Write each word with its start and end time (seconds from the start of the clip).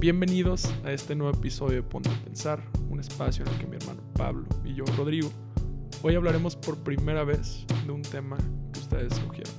Bienvenidos 0.00 0.72
a 0.84 0.92
este 0.92 1.16
nuevo 1.16 1.36
episodio 1.36 1.74
de 1.74 1.82
Ponte 1.82 2.08
a 2.08 2.22
Pensar, 2.22 2.62
un 2.88 3.00
espacio 3.00 3.44
en 3.44 3.50
el 3.50 3.58
que 3.58 3.66
mi 3.66 3.78
hermano 3.78 4.00
Pablo 4.14 4.46
y 4.64 4.72
yo, 4.72 4.84
Rodrigo, 4.96 5.28
hoy 6.02 6.14
hablaremos 6.14 6.54
por 6.54 6.78
primera 6.84 7.24
vez 7.24 7.66
de 7.84 7.90
un 7.90 8.02
tema 8.02 8.36
que 8.72 8.78
ustedes 8.78 9.12
escogieron. 9.14 9.52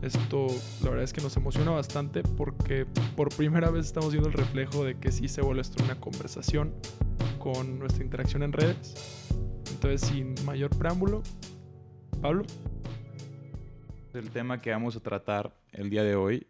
Esto 0.00 0.46
la 0.82 0.88
verdad 0.88 1.04
es 1.04 1.12
que 1.12 1.20
nos 1.20 1.36
emociona 1.36 1.72
bastante 1.72 2.22
porque 2.22 2.86
por 3.14 3.28
primera 3.36 3.68
vez 3.70 3.84
estamos 3.84 4.12
viendo 4.12 4.30
el 4.30 4.34
reflejo 4.34 4.82
de 4.82 4.98
que 4.98 5.12
sí 5.12 5.28
se 5.28 5.42
vuelve 5.42 5.60
esto 5.60 5.84
una 5.84 6.00
conversación 6.00 6.72
con 7.38 7.78
nuestra 7.78 8.02
interacción 8.02 8.42
en 8.42 8.54
redes. 8.54 9.28
Entonces, 9.70 10.08
sin 10.08 10.34
mayor 10.46 10.70
preámbulo, 10.70 11.22
Pablo. 12.22 12.44
El 14.14 14.30
tema 14.30 14.62
que 14.62 14.70
vamos 14.70 14.96
a 14.96 15.00
tratar 15.00 15.54
el 15.72 15.90
día 15.90 16.02
de 16.02 16.16
hoy 16.16 16.46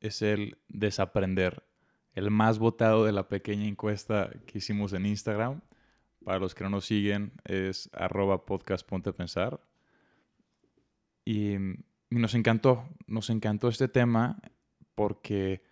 es 0.00 0.20
el 0.20 0.58
desaprender 0.68 1.62
el 2.14 2.30
más 2.30 2.58
votado 2.58 3.04
de 3.04 3.12
la 3.12 3.28
pequeña 3.28 3.66
encuesta 3.66 4.30
que 4.46 4.58
hicimos 4.58 4.92
en 4.92 5.06
Instagram. 5.06 5.60
Para 6.24 6.38
los 6.38 6.54
que 6.54 6.64
no 6.64 6.70
nos 6.70 6.84
siguen, 6.84 7.32
es 7.44 7.88
arroba 7.92 8.44
podcast. 8.44 8.86
Y, 11.24 11.56
nos 12.10 12.34
encantó, 12.34 12.88
nos 13.06 13.30
encantó 13.30 13.68
este 13.68 13.88
tema 13.88 14.42
porque 14.94 15.62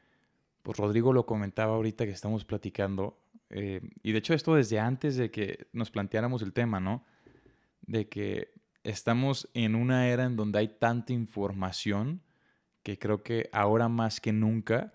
pues 0.62 0.78
Rodrigo 0.78 1.12
lo 1.12 1.26
comentaba 1.26 1.74
ahorita 1.74 2.06
que 2.06 2.12
estamos 2.12 2.44
platicando. 2.44 3.18
Eh, 3.50 3.80
y 4.02 4.12
de 4.12 4.18
hecho 4.18 4.34
esto 4.34 4.54
desde 4.54 4.78
antes 4.78 5.16
de 5.16 5.30
que 5.30 5.66
nos 5.72 5.90
planteáramos 5.90 6.42
el 6.42 6.52
tema, 6.52 6.78
¿no? 6.78 7.04
De 7.82 8.08
que 8.08 8.52
estamos 8.84 9.48
en 9.54 9.74
una 9.74 10.08
era 10.08 10.24
en 10.24 10.36
donde 10.36 10.60
hay 10.60 10.68
tanta 10.68 11.12
información 11.12 12.22
que 12.82 12.98
creo 12.98 13.22
que 13.22 13.50
ahora 13.52 13.88
más 13.88 14.20
que 14.20 14.32
nunca 14.32 14.92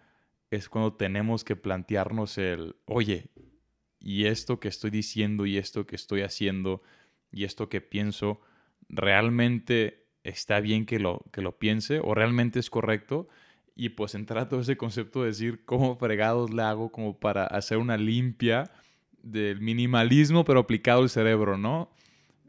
es 0.56 0.70
cuando 0.70 0.94
tenemos 0.94 1.44
que 1.44 1.56
plantearnos 1.56 2.38
el, 2.38 2.76
oye, 2.86 3.30
y 4.00 4.26
esto 4.26 4.60
que 4.60 4.68
estoy 4.68 4.92
diciendo 4.92 5.46
y 5.46 5.58
esto 5.58 5.86
que 5.86 5.96
estoy 5.96 6.22
haciendo 6.22 6.84
y 7.32 7.46
esto 7.46 7.70
que 7.70 7.82
pienso, 7.82 8.42
¿realmente 8.90 10.06
está 10.24 10.60
bien 10.60 10.86
que 10.86 11.00
lo, 11.00 11.26
que 11.32 11.42
lo 11.42 11.58
piense 11.58 12.00
o 12.04 12.14
realmente 12.14 12.60
es 12.60 12.70
correcto? 12.70 13.28
Y 13.76 13.90
pues 13.90 14.14
entrar 14.14 14.44
a 14.44 14.50
todo 14.50 14.60
ese 14.60 14.78
concepto 14.78 15.22
de 15.22 15.28
decir 15.28 15.66
cómo 15.66 15.96
fregados 15.96 16.52
le 16.52 16.62
hago 16.62 16.92
como 16.92 17.20
para 17.20 17.46
hacer 17.46 17.78
una 17.78 17.98
limpia 17.98 18.70
del 19.24 19.62
minimalismo 19.62 20.44
pero 20.46 20.60
aplicado 20.60 21.02
al 21.02 21.10
cerebro, 21.10 21.58
¿no? 21.58 21.90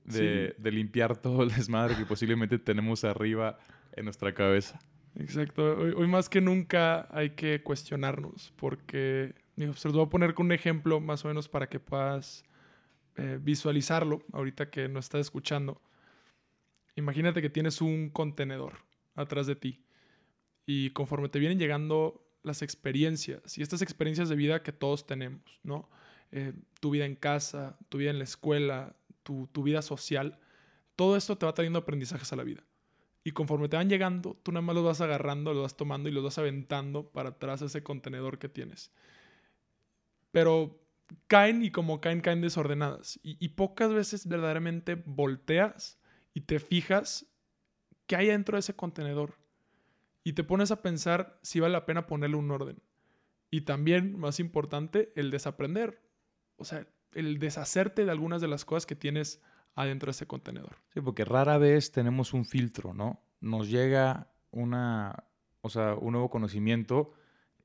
De, 0.04 0.54
de 0.58 0.70
limpiar 0.70 1.16
todo 1.16 1.44
el 1.44 1.48
desmadre 1.50 1.96
que 1.96 2.04
posiblemente 2.04 2.58
tenemos 2.58 3.04
arriba 3.04 3.58
en 3.92 4.04
nuestra 4.04 4.34
cabeza. 4.34 4.78
Exacto. 5.16 5.76
Hoy, 5.76 6.06
más 6.08 6.28
que 6.28 6.40
nunca 6.40 7.08
hay 7.10 7.30
que 7.30 7.62
cuestionarnos 7.62 8.52
porque, 8.56 9.34
digo, 9.56 9.74
se 9.74 9.88
los 9.88 9.96
voy 9.96 10.06
a 10.06 10.10
poner 10.10 10.34
con 10.34 10.46
un 10.46 10.52
ejemplo 10.52 11.00
más 11.00 11.24
o 11.24 11.28
menos 11.28 11.48
para 11.48 11.68
que 11.68 11.78
puedas 11.78 12.44
eh, 13.16 13.38
visualizarlo 13.40 14.24
ahorita 14.32 14.70
que 14.70 14.88
no 14.88 14.98
estás 14.98 15.20
escuchando. 15.20 15.80
Imagínate 16.96 17.42
que 17.42 17.50
tienes 17.50 17.80
un 17.80 18.10
contenedor 18.10 18.78
atrás 19.14 19.46
de 19.46 19.56
ti 19.56 19.84
y 20.66 20.90
conforme 20.90 21.28
te 21.28 21.38
vienen 21.38 21.58
llegando 21.58 22.24
las 22.42 22.62
experiencias 22.62 23.56
y 23.56 23.62
estas 23.62 23.82
experiencias 23.82 24.28
de 24.28 24.36
vida 24.36 24.62
que 24.62 24.72
todos 24.72 25.06
tenemos, 25.06 25.60
¿no? 25.62 25.88
Eh, 26.32 26.52
tu 26.80 26.90
vida 26.90 27.06
en 27.06 27.14
casa, 27.14 27.78
tu 27.88 27.98
vida 27.98 28.10
en 28.10 28.18
la 28.18 28.24
escuela, 28.24 28.96
tu, 29.22 29.48
tu 29.52 29.62
vida 29.62 29.82
social, 29.82 30.38
todo 30.96 31.16
esto 31.16 31.38
te 31.38 31.46
va 31.46 31.54
trayendo 31.54 31.78
aprendizajes 31.78 32.32
a 32.32 32.36
la 32.36 32.42
vida. 32.42 32.64
Y 33.26 33.32
conforme 33.32 33.70
te 33.70 33.76
van 33.76 33.88
llegando, 33.88 34.38
tú 34.42 34.52
nada 34.52 34.60
más 34.60 34.74
los 34.74 34.84
vas 34.84 35.00
agarrando, 35.00 35.54
los 35.54 35.62
vas 35.62 35.76
tomando 35.76 36.10
y 36.10 36.12
los 36.12 36.22
vas 36.22 36.36
aventando 36.36 37.10
para 37.10 37.30
atrás 37.30 37.62
ese 37.62 37.82
contenedor 37.82 38.38
que 38.38 38.50
tienes. 38.50 38.92
Pero 40.30 40.78
caen 41.26 41.64
y 41.64 41.70
como 41.70 42.02
caen, 42.02 42.20
caen 42.20 42.42
desordenadas. 42.42 43.18
Y, 43.22 43.48
pocas 43.50 43.94
veces 43.94 44.28
verdaderamente 44.28 44.96
volteas 45.06 45.98
y 46.34 46.42
te 46.42 46.58
fijas 46.58 47.26
qué 48.06 48.16
hay 48.16 48.26
dentro 48.26 48.56
de 48.56 48.60
ese 48.60 48.76
contenedor. 48.76 49.38
Y 50.22 50.34
te 50.34 50.44
pones 50.44 50.70
a 50.70 50.82
pensar 50.82 51.38
si 51.42 51.60
vale 51.60 51.72
la 51.72 51.86
pena 51.86 52.06
ponerle 52.06 52.36
un 52.36 52.50
orden. 52.50 52.82
Y 53.50 53.62
también, 53.62 54.18
más 54.18 54.38
importante, 54.38 55.12
el 55.16 55.30
desaprender. 55.30 56.02
O 56.56 56.64
sea, 56.64 56.86
el 57.12 57.38
deshacerte 57.38 58.04
de 58.04 58.10
algunas 58.10 58.42
de 58.42 58.48
las 58.48 58.66
cosas 58.66 58.84
que 58.84 58.96
tienes 58.96 59.40
adentro 59.74 60.08
de 60.08 60.12
ese 60.12 60.26
contenedor. 60.26 60.76
Sí, 60.92 61.00
porque 61.00 61.24
rara 61.24 61.58
vez 61.58 61.92
tenemos 61.92 62.32
un 62.32 62.44
filtro, 62.44 62.94
¿no? 62.94 63.20
Nos 63.40 63.68
llega 63.68 64.30
una, 64.50 65.24
o 65.60 65.68
sea, 65.68 65.94
un 65.94 66.12
nuevo 66.12 66.30
conocimiento 66.30 67.12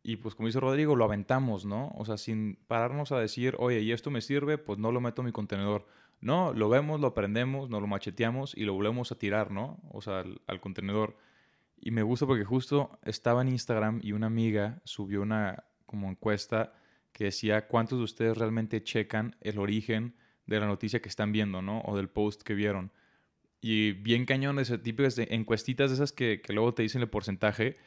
y 0.02 0.18
pues 0.18 0.34
como 0.36 0.48
dice 0.48 0.60
Rodrigo, 0.60 0.96
lo 0.96 1.06
aventamos, 1.06 1.66
¿no? 1.66 1.92
O 1.96 2.06
sea, 2.06 2.18
sin 2.18 2.56
pararnos 2.68 3.12
a 3.12 3.20
decir, 3.20 3.56
oye, 3.60 3.82
¿y 3.82 3.92
esto 3.92 4.12
me 4.12 4.22
sirve? 4.22 4.58
Pues 4.58 4.80
no 4.80 4.92
lo 4.92 5.02
meto 5.02 5.22
en 5.22 5.28
mi 5.28 5.32
contenedor. 5.32 5.86
No, 6.22 6.54
lo 6.54 6.70
vemos, 6.70 7.00
lo 7.00 7.08
aprendemos, 7.08 7.70
nos 7.70 7.82
lo 7.82 7.88
macheteamos 7.88 8.56
y 8.56 8.64
lo 8.64 8.74
volvemos 8.74 9.12
a 9.12 9.18
tirar, 9.18 9.52
¿no? 9.52 9.80
O 9.92 10.02
sea, 10.02 10.20
al, 10.20 10.42
al 10.48 10.62
contenedor. 10.62 11.18
Y 11.78 11.92
me 11.92 12.04
gusta 12.04 12.26
porque 12.26 12.44
justo 12.44 13.00
estaba 13.04 13.42
en 13.42 13.50
Instagram 13.50 14.00
y 14.04 14.12
una 14.14 14.28
amiga 14.28 14.82
subió 14.84 15.22
una 15.22 15.66
como 15.86 16.10
encuesta 16.10 16.74
que 17.12 17.26
decía 17.26 17.68
cuántos 17.68 17.98
de 17.98 18.04
ustedes 18.04 18.38
realmente 18.38 18.84
checan 18.84 19.36
el 19.42 19.60
origen 19.60 20.16
de 20.50 20.60
la 20.60 20.68
noticia 20.68 21.02
que 21.02 21.10
están 21.10 21.32
viendo, 21.32 21.62
¿no? 21.62 21.82
O 21.82 21.96
del 21.96 22.10
post 22.10 22.42
que 22.42 22.54
vieron. 22.54 22.92
Y 23.62 23.92
bien 23.94 24.26
tipo 24.26 25.04
de 25.04 25.28
encuestitas 25.32 25.90
de 25.90 25.96
esas 25.96 26.12
que, 26.12 26.42
que 26.42 26.54
luego 26.54 26.74
te 26.74 26.84
dicen 26.84 27.02
el 27.02 27.10
porcentaje. 27.10 27.78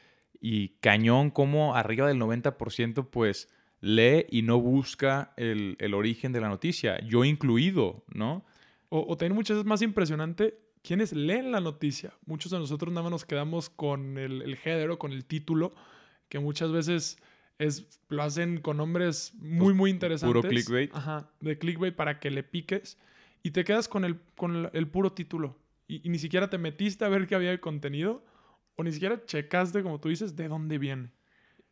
Y 0.41 0.71
cañón 0.81 1.31
como 1.31 1.75
arriba 1.75 2.09
del 2.09 2.19
90% 2.19 3.09
pues 3.11 3.49
lee 3.81 4.27
y 4.31 4.43
no 4.43 4.61
busca 4.61 5.33
el, 5.37 5.77
el, 5.78 5.95
origen 5.95 6.33
de 6.33 6.41
la 6.41 6.49
noticia. 6.49 7.00
Yo 7.06 7.25
incluido, 7.25 8.05
¿no? 8.12 8.45
O, 8.89 9.05
o 9.09 9.17
también 9.17 9.34
muchas 9.34 9.56
veces 9.56 9.69
más 9.69 9.83
impresionante 9.83 10.59
quienes 10.83 11.12
leen 11.12 11.53
la 11.53 11.61
noticia. 11.61 12.12
Muchos 12.27 12.50
de 12.53 12.59
nosotros 12.59 12.93
nada 12.93 13.05
más 13.05 13.12
nos 13.12 13.25
quedamos 13.25 13.71
con 13.71 14.19
el, 14.19 14.43
el 14.43 14.56
género, 14.56 14.99
con 14.99 15.12
el 15.12 15.25
título, 15.25 15.75
que 16.29 16.39
muchas 16.39 16.73
veces 16.73 17.19
es, 17.58 18.00
lo 18.08 18.22
hacen 18.22 18.60
con 18.60 18.76
nombres 18.76 19.34
muy, 19.38 19.66
pues, 19.66 19.76
muy 19.76 19.90
interesantes. 19.90 20.34
Puro 20.34 20.48
clickbait. 20.48 20.94
Ajá, 20.94 21.30
de 21.40 21.58
clickbait 21.58 21.94
para 21.94 22.18
que 22.18 22.30
le 22.30 22.42
piques 22.42 22.98
y 23.42 23.50
te 23.50 23.64
quedas 23.64 23.88
con 23.88 24.04
el, 24.04 24.20
con 24.36 24.70
el, 24.72 24.88
puro 24.88 25.12
título. 25.12 25.56
Y, 25.88 26.08
ni 26.08 26.18
siquiera 26.18 26.48
te 26.48 26.58
metiste 26.58 27.04
a 27.04 27.08
ver 27.08 27.26
qué 27.26 27.34
había 27.34 27.50
de 27.50 27.60
contenido 27.60 28.24
o 28.76 28.84
ni 28.84 28.92
siquiera 28.92 29.24
checaste, 29.24 29.82
como 29.82 30.00
tú 30.00 30.08
dices, 30.08 30.36
de 30.36 30.48
dónde 30.48 30.78
viene. 30.78 31.10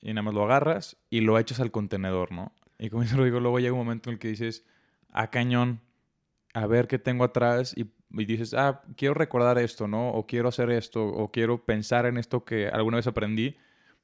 Y 0.00 0.08
nada 0.08 0.22
más 0.22 0.34
lo 0.34 0.44
agarras 0.44 0.96
y 1.10 1.20
lo 1.20 1.38
echas 1.38 1.60
al 1.60 1.70
contenedor, 1.70 2.32
¿no? 2.32 2.52
Y 2.78 2.91
como 2.91 3.04
yo 3.04 3.16
lo 3.16 3.24
digo, 3.24 3.41
luego 3.41 3.58
llega 3.58 3.72
un 3.72 3.78
momento 3.78 4.10
en 4.10 4.14
el 4.14 4.18
que 4.18 4.28
dices, 4.28 4.64
a 5.10 5.22
ah, 5.22 5.30
cañón, 5.30 5.80
a 6.54 6.66
ver 6.66 6.88
qué 6.88 6.98
tengo 6.98 7.24
atrás 7.24 7.74
y, 7.76 7.91
y, 8.10 8.24
dices, 8.24 8.54
ah, 8.54 8.82
quiero 8.97 9.14
recordar 9.14 9.58
esto, 9.58 9.86
¿no? 9.86 10.10
O 10.10 10.26
quiero 10.26 10.48
hacer 10.48 10.70
esto, 10.70 11.04
o 11.04 11.30
quiero 11.30 11.64
pensar 11.64 12.06
en 12.06 12.16
esto 12.16 12.44
que 12.44 12.68
alguna 12.68 12.97
vez 12.97 13.06
aprendí 13.06 13.56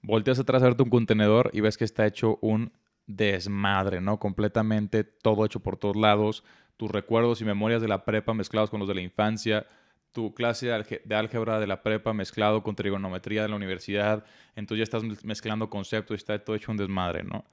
volteas 0.06 0.38
atrás 0.38 0.62
a 0.62 0.66
verte 0.66 0.84
un 0.84 0.90
contenedor 0.90 1.50
y 1.52 1.60
ves 1.60 1.76
que 1.76 1.84
está 1.84 2.06
hecho 2.06 2.38
un 2.40 2.72
desmadre, 3.06 4.00
¿no? 4.00 4.18
Completamente 4.18 5.04
todo 5.04 5.44
hecho 5.44 5.60
por 5.60 5.76
todos 5.76 5.96
lados, 5.96 6.44
tus 6.76 6.90
recuerdos 6.90 7.40
y 7.40 7.44
memorias 7.44 7.82
de 7.82 7.88
la 7.88 8.04
prepa 8.04 8.32
mezclados 8.32 8.70
con 8.70 8.78
los 8.78 8.88
de 8.88 8.94
la 8.94 9.00
infancia, 9.00 9.66
tu 10.12 10.32
clase 10.32 10.68
de 10.68 11.14
álgebra 11.14 11.58
de 11.58 11.66
la 11.66 11.82
prepa 11.82 12.12
mezclado 12.12 12.62
con 12.62 12.76
trigonometría 12.76 13.42
de 13.42 13.48
la 13.48 13.56
universidad, 13.56 14.24
entonces 14.54 14.78
ya 14.78 14.84
estás 14.84 15.24
mezclando 15.24 15.68
conceptos 15.68 16.14
y 16.14 16.18
está 16.18 16.42
todo 16.42 16.54
hecho 16.56 16.70
un 16.70 16.78
desmadre, 16.78 17.24
¿no? 17.24 17.44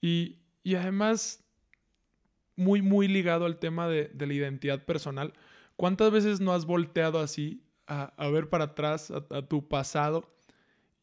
Y, 0.00 0.38
y 0.62 0.76
además, 0.76 1.44
muy, 2.56 2.82
muy 2.82 3.08
ligado 3.08 3.46
al 3.46 3.58
tema 3.58 3.88
de, 3.88 4.10
de, 4.14 4.26
la 4.26 4.34
identidad 4.34 4.84
personal, 4.84 5.34
¿cuántas 5.76 6.10
veces 6.10 6.40
no 6.40 6.52
has 6.52 6.64
volteado 6.64 7.18
así 7.18 7.64
a, 7.86 8.14
a 8.16 8.28
ver 8.28 8.48
para 8.48 8.64
atrás, 8.64 9.10
a, 9.10 9.36
a 9.36 9.42
tu 9.42 9.68
pasado, 9.68 10.32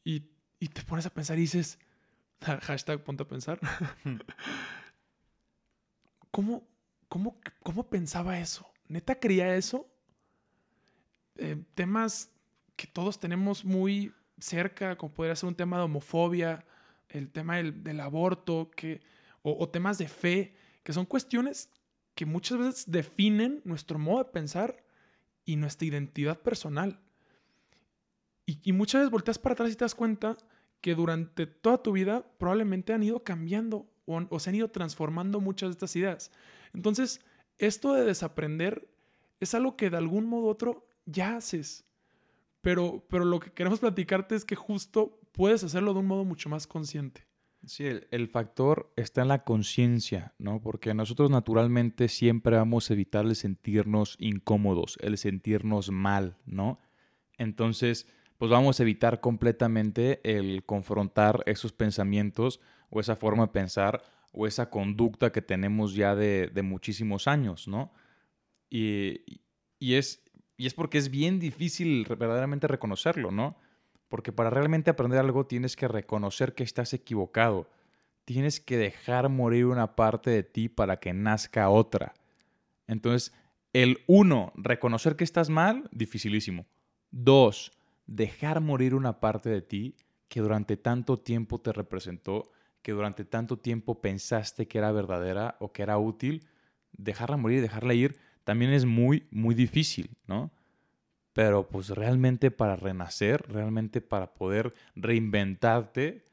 y 0.03 0.31
y 0.59 0.67
te 0.67 0.81
pones 0.83 1.05
a 1.05 1.13
pensar 1.13 1.37
y 1.37 1.41
dices, 1.41 1.79
hashtag 2.41 3.03
ponte 3.03 3.23
a 3.23 3.27
pensar. 3.27 3.59
¿Cómo, 6.31 6.67
cómo, 7.07 7.39
cómo 7.63 7.89
pensaba 7.89 8.39
eso? 8.39 8.69
¿Neta 8.87 9.19
creía 9.19 9.55
eso? 9.55 9.89
Eh, 11.35 11.63
temas 11.75 12.31
que 12.75 12.87
todos 12.87 13.19
tenemos 13.19 13.65
muy 13.65 14.13
cerca, 14.39 14.97
como 14.97 15.13
podría 15.13 15.35
ser 15.35 15.49
un 15.49 15.55
tema 15.55 15.77
de 15.77 15.83
homofobia, 15.83 16.65
el 17.09 17.29
tema 17.31 17.57
del, 17.57 17.99
aborto, 17.99 18.71
que, 18.75 19.01
o, 19.41 19.67
temas 19.69 19.97
de 19.97 20.07
fe, 20.07 20.55
que 20.83 20.93
son 20.93 21.05
cuestiones 21.05 21.69
que 22.15 22.25
muchas 22.25 22.57
veces 22.57 22.91
definen 22.91 23.61
nuestro 23.63 23.99
modo 23.99 24.23
de 24.23 24.31
pensar 24.31 24.83
y 25.45 25.55
nuestra 25.55 25.87
identidad 25.87 26.39
personal. 26.41 26.99
Y, 28.49 28.71
muchas 28.71 29.01
veces 29.01 29.11
volteas 29.11 29.37
para 29.37 29.53
atrás 29.53 29.69
y 29.71 29.75
te 29.75 29.83
das 29.83 29.93
cuenta 29.93 30.37
que 30.79 30.95
durante 30.95 31.45
toda 31.47 31.83
tu 31.83 31.91
vida 31.91 32.25
probablemente 32.37 32.93
han 32.93 33.03
ido 33.03 33.21
cambiando 33.21 33.91
o, 34.05 34.39
se 34.39 34.49
han 34.49 34.55
ido 34.55 34.69
transformando 34.69 35.41
muchas 35.41 35.67
de 35.67 35.71
estas 35.73 35.95
ideas. 35.97 36.31
Entonces, 36.73 37.19
esto 37.57 37.93
de 37.93 38.05
desaprender 38.05 38.89
es 39.41 39.53
algo 39.53 39.75
que 39.75 39.89
de 39.89 39.97
algún 39.97 40.25
modo 40.27 40.45
u 40.45 40.47
otro 40.47 40.87
ya 41.05 41.35
haces. 41.35 41.83
Pero, 42.61 43.05
pero 43.09 43.25
lo 43.25 43.41
que 43.41 43.51
queremos 43.51 43.79
platicarte 43.81 44.35
es 44.35 44.45
que 44.45 44.55
justo 44.55 45.19
puedes 45.33 45.65
hacerlo 45.65 45.93
de 45.93 45.99
un 45.99 46.07
modo 46.07 46.23
mucho 46.23 46.47
más 46.47 46.67
consciente. 46.67 47.27
Sí, 47.65 47.85
el, 47.85 48.07
el 48.11 48.29
factor 48.29 48.93
está 48.95 49.23
en 49.23 49.27
la 49.27 49.43
conciencia, 49.43 50.33
¿no? 50.37 50.61
Porque 50.61 50.93
nosotros 50.93 51.29
naturalmente 51.29 52.07
siempre 52.07 52.55
vamos 52.55 52.89
a 52.89 52.93
evitar 52.93 53.25
el 53.25 53.35
sentirnos 53.35 54.15
incómodos, 54.19 54.97
el 55.01 55.17
sentirnos 55.17 55.91
mal, 55.91 56.37
¿no? 56.45 56.79
Entonces, 57.37 58.07
pues 58.37 58.51
vamos 58.51 58.79
a 58.79 58.83
evitar 58.83 59.19
completamente 59.19 60.21
el 60.23 60.63
confrontar 60.65 61.43
esos 61.45 61.73
pensamientos 61.73 62.59
o 62.89 62.99
esa 62.99 63.15
forma 63.15 63.47
de 63.47 63.51
pensar 63.51 64.03
o 64.31 64.45
esa 64.45 64.69
conducta 64.69 65.31
que 65.31 65.41
tenemos 65.41 65.95
ya 65.95 66.15
de, 66.15 66.47
de 66.47 66.61
muchísimos 66.61 67.27
años, 67.27 67.67
¿no? 67.67 67.91
Y, 68.69 69.21
y, 69.79 69.95
es, 69.95 70.23
y 70.57 70.67
es 70.67 70.73
porque 70.73 70.97
es 70.97 71.09
bien 71.09 71.39
difícil 71.39 72.05
verdaderamente 72.07 72.67
reconocerlo, 72.67 73.31
¿no? 73.31 73.57
Porque 74.09 74.31
para 74.31 74.49
realmente 74.49 74.91
aprender 74.91 75.19
algo 75.19 75.47
tienes 75.47 75.75
que 75.75 75.87
reconocer 75.87 76.53
que 76.53 76.63
estás 76.63 76.93
equivocado. 76.93 77.69
Tienes 78.25 78.59
que 78.59 78.77
dejar 78.77 79.29
morir 79.29 79.65
una 79.65 79.95
parte 79.95 80.29
de 80.29 80.43
ti 80.43 80.69
para 80.69 80.99
que 80.99 81.13
nazca 81.13 81.69
otra. 81.69 82.13
Entonces, 82.85 83.33
el 83.73 83.99
uno, 84.07 84.53
reconocer 84.55 85.15
que 85.15 85.23
estás 85.23 85.49
mal, 85.49 85.89
dificilísimo. 85.91 86.67
Dos, 87.11 87.71
dejar 88.07 88.61
morir 88.61 88.95
una 88.95 89.19
parte 89.19 89.49
de 89.49 89.61
ti 89.61 89.95
que 90.27 90.41
durante 90.41 90.77
tanto 90.77 91.19
tiempo 91.19 91.59
te 91.59 91.71
representó, 91.71 92.51
que 92.81 92.93
durante 92.93 93.25
tanto 93.25 93.59
tiempo 93.59 94.01
pensaste 94.01 94.67
que 94.67 94.77
era 94.77 94.91
verdadera 94.91 95.57
o 95.59 95.71
que 95.71 95.83
era 95.83 95.97
útil, 95.97 96.47
dejarla 96.93 97.37
morir, 97.37 97.61
dejarla 97.61 97.93
ir, 97.93 98.17
también 98.43 98.71
es 98.71 98.85
muy, 98.85 99.27
muy 99.29 99.55
difícil, 99.55 100.17
¿no? 100.25 100.51
Pero 101.33 101.67
pues 101.67 101.89
realmente 101.89 102.49
para 102.49 102.75
renacer, 102.75 103.45
realmente 103.47 104.01
para 104.01 104.33
poder 104.33 104.73
reinventarte, 104.95 106.25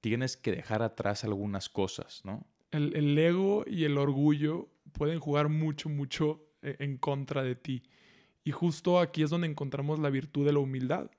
tienes 0.00 0.36
que 0.36 0.50
dejar 0.50 0.82
atrás 0.82 1.24
algunas 1.24 1.68
cosas, 1.68 2.22
¿no? 2.24 2.46
El, 2.70 2.96
el 2.96 3.16
ego 3.18 3.64
y 3.66 3.84
el 3.84 3.98
orgullo 3.98 4.68
pueden 4.92 5.20
jugar 5.20 5.48
mucho, 5.48 5.88
mucho 5.88 6.42
e, 6.62 6.76
en 6.80 6.96
contra 6.96 7.42
de 7.42 7.54
ti. 7.54 7.82
Y 8.44 8.50
justo 8.50 8.98
aquí 8.98 9.22
es 9.22 9.30
donde 9.30 9.46
encontramos 9.46 9.98
la 9.98 10.10
virtud 10.10 10.44
de 10.44 10.52
la 10.52 10.58
humildad. 10.58 11.10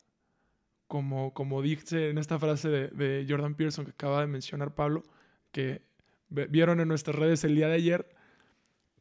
Como, 0.88 1.34
como 1.34 1.62
dice 1.62 2.10
en 2.10 2.18
esta 2.18 2.38
frase 2.38 2.70
de, 2.70 3.26
Jordan 3.28 3.56
Pearson 3.56 3.86
que 3.86 3.92
acaba 3.92 4.22
de 4.22 4.28
mencionar 4.28 4.76
Pablo, 4.76 5.04
que 5.52 5.82
vieron 6.30 6.80
en 6.80 6.88
nuestras 6.88 7.16
redes 7.16 7.44
el 7.44 7.56
día 7.56 7.68
de 7.68 7.76
ayer, 7.76 8.10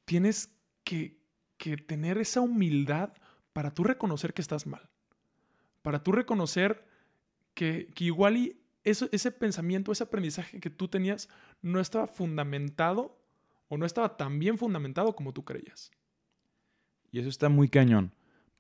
tienes 0.05 0.53
que, 0.85 1.19
que 1.57 1.77
tener 1.77 2.19
esa 2.19 2.41
humildad 2.41 3.13
para 3.53 3.73
tú 3.73 3.85
reconocer 3.85 4.33
que 4.33 4.43
estás 4.43 4.67
mal. 4.67 4.89
Para 5.83 6.03
tú 6.03 6.13
reconocer 6.13 6.87
que, 7.55 7.91
que 7.95 8.05
igual 8.05 8.37
y 8.37 8.63
eso, 8.85 9.09
ese 9.13 9.31
pensamiento, 9.31 9.93
ese 9.93 10.05
aprendizaje 10.05 10.61
que 10.61 10.71
tú 10.71 10.89
tenías 10.89 11.29
no 11.61 11.81
estaba 11.81 12.07
fundamentado 12.07 13.19
o 13.69 13.77
no 13.77 13.87
estaba 13.87 14.17
tan 14.17 14.39
bien 14.39 14.59
fundamentado 14.59 15.15
como 15.15 15.33
tú 15.33 15.45
creías. 15.45 15.91
Y 17.13 17.21
eso 17.21 17.29
está 17.29 17.51
muy 17.51 17.69
cañón, 17.69 18.15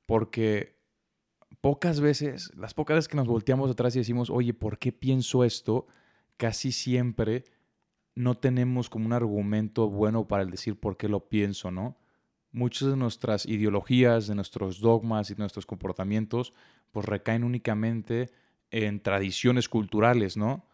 porque 0.05 0.77
pocas 1.63 2.01
veces, 2.01 2.53
las 2.55 2.75
pocas 2.75 2.97
veces 2.97 3.09
que 3.09 3.17
nos 3.17 3.27
volteamos 3.27 3.71
atrás 3.71 3.97
y 3.97 4.01
decimos, 4.01 4.29
oye, 4.29 4.53
¿por 4.53 4.79
qué 4.79 4.93
pienso 4.93 5.43
esto? 5.43 5.87
Casi 6.37 6.71
siempre 6.71 7.45
no 8.15 8.37
tenemos 8.37 8.91
como 8.91 9.07
un 9.07 9.15
argumento 9.15 9.89
bueno 9.89 10.29
para 10.29 10.43
el 10.43 10.51
decir 10.51 10.79
por 10.79 10.99
qué 10.99 11.09
lo 11.09 11.29
pienso, 11.31 11.71
¿no? 11.71 11.97
Muchas 12.51 12.91
de 12.91 12.97
nuestras 12.97 13.47
ideologías, 13.47 14.27
de 14.27 14.35
nuestros 14.35 14.81
dogmas 14.81 15.31
y 15.31 15.35
de 15.35 15.39
nuestros 15.39 15.65
comportamientos, 15.65 16.53
pues 16.91 17.07
recaen 17.07 17.45
únicamente 17.45 18.31
en 18.71 19.01
tradiciones 19.01 19.71
culturales, 19.71 20.37
¿no? 20.37 20.67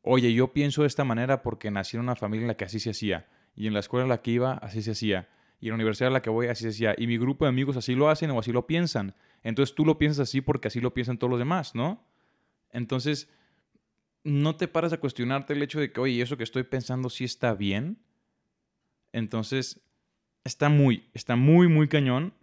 Oye, 0.00 0.32
yo 0.32 0.54
pienso 0.54 0.82
de 0.82 0.88
esta 0.88 1.04
manera 1.04 1.42
porque 1.42 1.70
nací 1.70 1.98
en 1.98 2.02
una 2.04 2.16
familia 2.16 2.44
en 2.44 2.48
la 2.48 2.56
que 2.56 2.64
así 2.64 2.80
se 2.80 2.90
hacía, 2.90 3.28
y 3.54 3.66
en 3.66 3.74
la 3.74 3.80
escuela 3.80 4.04
en 4.04 4.08
la 4.08 4.22
que 4.22 4.30
iba, 4.30 4.54
así 4.54 4.80
se 4.80 4.92
hacía, 4.92 5.28
y 5.60 5.66
en 5.66 5.70
la 5.70 5.74
universidad 5.76 6.08
a 6.08 6.12
la 6.12 6.22
que 6.22 6.30
voy, 6.30 6.48
así 6.48 6.64
se 6.64 6.70
hacía, 6.70 6.94
y 6.98 7.06
mi 7.06 7.18
grupo 7.18 7.44
de 7.44 7.50
amigos 7.50 7.76
así 7.76 7.94
lo 7.94 8.08
hacen 8.08 8.30
o 8.30 8.38
así 8.38 8.52
lo 8.52 8.66
piensan. 8.66 9.14
Entonces 9.42 9.74
tú 9.74 9.84
lo 9.84 9.98
piensas 9.98 10.28
así 10.28 10.40
porque 10.40 10.68
así 10.68 10.80
lo 10.80 10.92
piensan 10.92 11.18
todos 11.18 11.30
los 11.30 11.38
demás, 11.38 11.74
¿no? 11.74 12.04
Entonces, 12.72 13.30
no 14.24 14.56
te 14.56 14.68
paras 14.68 14.92
a 14.92 14.98
cuestionarte 14.98 15.52
el 15.52 15.62
hecho 15.62 15.80
de 15.80 15.92
que, 15.92 16.00
oye, 16.00 16.20
eso 16.20 16.36
que 16.36 16.44
estoy 16.44 16.64
pensando 16.64 17.08
sí 17.08 17.24
está 17.24 17.54
bien. 17.54 17.98
Entonces, 19.12 19.80
está 20.44 20.68
muy, 20.68 21.08
está 21.14 21.36
muy, 21.36 21.68
muy 21.68 21.88
cañón. 21.88 22.34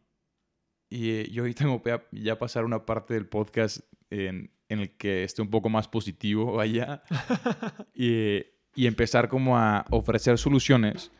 Y 0.89 1.09
eh, 1.11 1.29
yo 1.31 1.43
hoy 1.43 1.53
tengo 1.53 1.81
ya 2.11 2.39
pasar 2.39 2.65
una 2.65 2.85
parte 2.85 3.13
del 3.13 3.27
podcast 3.27 3.81
en, 4.09 4.51
en 4.69 4.79
el 4.79 4.91
que 4.91 5.23
esté 5.23 5.41
un 5.41 5.49
poco 5.49 5.69
más 5.69 5.87
positivo 5.87 6.59
allá. 6.59 7.03
y, 7.93 8.45
y 8.75 8.87
empezar 8.87 9.29
como 9.29 9.57
a 9.57 9.85
ofrecer 9.89 10.37
soluciones. 10.37 11.11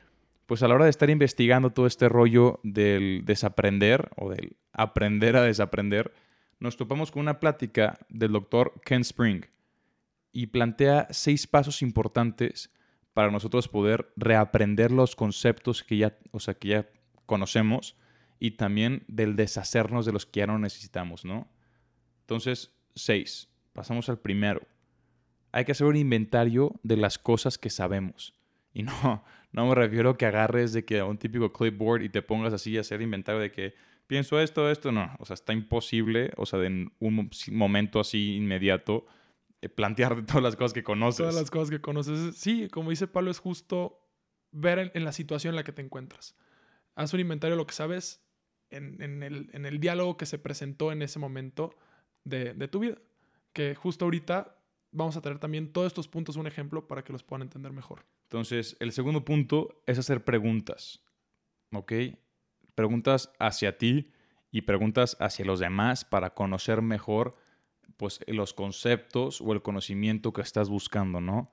Pues 0.46 0.62
a 0.62 0.68
la 0.68 0.76
hora 0.76 0.86
de 0.86 0.90
estar 0.90 1.10
investigando 1.10 1.72
todo 1.72 1.88
este 1.88 2.10
rollo 2.10 2.60
del 2.64 3.24
desaprender 3.26 4.10
o 4.18 4.30
del 4.30 4.58
aprender 4.74 5.36
a 5.38 5.44
desaprender, 5.44 6.14
nos 6.60 6.78
topamos 6.78 7.12
con 7.12 7.22
una 7.22 7.40
plática 7.40 8.00
del 8.10 8.32
doctor 8.32 8.74
Ken 8.86 9.02
Spring 9.02 9.46
y 10.32 10.48
plantea 10.48 11.08
seis 11.12 11.48
pasos 11.48 11.82
importantes 11.82 12.72
para 13.14 13.32
nosotros 13.32 13.68
poder 13.68 14.12
reaprender 14.16 14.92
los 14.92 15.16
conceptos 15.16 15.84
que 15.84 15.98
ya, 15.98 16.18
o 16.32 16.40
sea, 16.40 16.58
ya 16.60 16.90
conocemos 17.26 17.96
y 18.40 18.52
también 18.52 19.04
del 19.08 19.36
deshacernos 19.36 20.06
de 20.06 20.12
los 20.12 20.26
que 20.26 20.42
ya 20.42 20.48
no 20.48 20.60
necesitamos, 20.60 21.24
¿no? 21.24 21.48
Entonces, 22.22 22.76
seis. 22.96 23.50
Pasamos 23.74 24.10
al 24.10 24.20
primero. 24.20 24.62
Hay 25.52 25.66
que 25.66 25.72
hacer 25.72 25.88
un 25.88 25.96
inventario 25.96 26.80
de 26.84 26.98
las 26.98 27.18
cosas 27.18 27.58
que 27.58 27.70
sabemos. 27.70 28.34
Y 28.74 28.84
no, 28.84 29.24
no 29.54 29.68
me 29.68 29.76
refiero 29.76 30.12
a 30.12 30.18
que 30.18 30.26
agarres 30.26 30.74
de 30.74 30.84
que 30.84 31.00
a 31.00 31.06
un 31.06 31.18
típico 31.18 31.54
clipboard 31.54 32.02
y 32.02 32.10
te 32.10 32.22
pongas 32.22 32.54
así 32.54 32.78
a 32.78 32.82
hacer 32.82 33.02
inventario 33.02 33.40
de 33.40 33.52
que 33.52 33.76
pienso 34.08 34.40
esto, 34.40 34.70
esto, 34.70 34.92
no. 34.92 35.16
O 35.20 35.26
sea, 35.26 35.36
está 35.36 35.54
imposible, 35.54 36.32
o 36.38 36.46
sea, 36.46 36.64
en 36.64 36.92
un 37.00 37.30
momento 37.52 38.00
así 38.00 38.36
inmediato, 38.36 39.06
eh, 39.62 39.70
plantear 39.70 40.26
todas 40.26 40.44
las 40.44 40.56
cosas 40.56 40.74
que 40.74 40.84
conoces. 40.84 41.20
Todas 41.20 41.36
las 41.36 41.52
cosas 41.52 41.70
que 41.70 41.82
conoces. 41.82 42.36
Sí, 42.36 42.68
como 42.70 42.90
dice 42.90 43.08
Pablo, 43.08 43.30
es 43.32 43.40
justo 43.40 44.10
ver 44.52 44.80
en, 44.80 44.92
en 44.96 45.06
la 45.06 45.12
situación 45.12 45.52
en 45.52 45.56
la 45.56 45.64
que 45.64 45.72
te 45.72 45.82
encuentras. 45.82 46.36
Haz 46.96 47.14
un 47.14 47.20
inventario 47.20 47.56
de 47.56 47.62
lo 47.62 47.68
que 47.68 47.74
sabes 47.74 48.24
en, 48.72 49.02
en, 49.02 49.22
el, 49.22 49.50
en 49.54 49.66
el, 49.66 49.80
diálogo 49.80 50.18
que 50.18 50.26
se 50.26 50.40
presentó 50.40 50.92
en 50.92 51.02
ese 51.04 51.20
momento 51.20 51.76
de, 52.24 52.54
de, 52.54 52.68
tu 52.68 52.80
vida. 52.80 52.98
Que 53.54 53.76
justo 53.76 54.06
ahorita 54.06 54.58
vamos 54.94 55.18
a 55.18 55.22
tener 55.22 55.40
también 55.40 55.74
todos 55.74 55.88
estos 55.88 56.08
puntos 56.08 56.38
un 56.38 56.48
ejemplo 56.48 56.88
para 56.88 57.04
que 57.04 57.12
los 57.12 57.24
puedan 57.24 57.42
entender 57.42 57.74
mejor. 57.74 58.06
Entonces, 58.24 58.78
el 58.80 58.92
segundo 58.92 59.26
punto 59.26 59.82
es 59.86 60.00
hacer 60.00 60.24
preguntas. 60.24 61.02
¿Ok? 61.74 61.92
Preguntas 62.76 63.32
hacia 63.40 63.78
ti 63.78 64.12
y 64.52 64.62
preguntas 64.62 65.18
hacia 65.20 65.46
los 65.46 65.60
demás 65.60 66.06
para 66.06 66.34
conocer 66.34 66.82
mejor 66.82 67.36
pues 67.98 68.20
los 68.28 68.54
conceptos 68.54 69.42
o 69.42 69.54
el 69.54 69.62
conocimiento 69.62 70.34
que 70.34 70.42
estás 70.42 70.70
buscando, 70.70 71.22
¿no? 71.22 71.52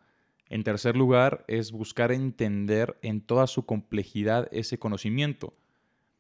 En 0.49 0.65
tercer 0.65 0.97
lugar, 0.97 1.45
es 1.47 1.71
buscar 1.71 2.11
entender 2.11 2.99
en 3.03 3.21
toda 3.21 3.47
su 3.47 3.67
complejidad 3.67 4.49
ese 4.51 4.79
conocimiento. 4.79 5.55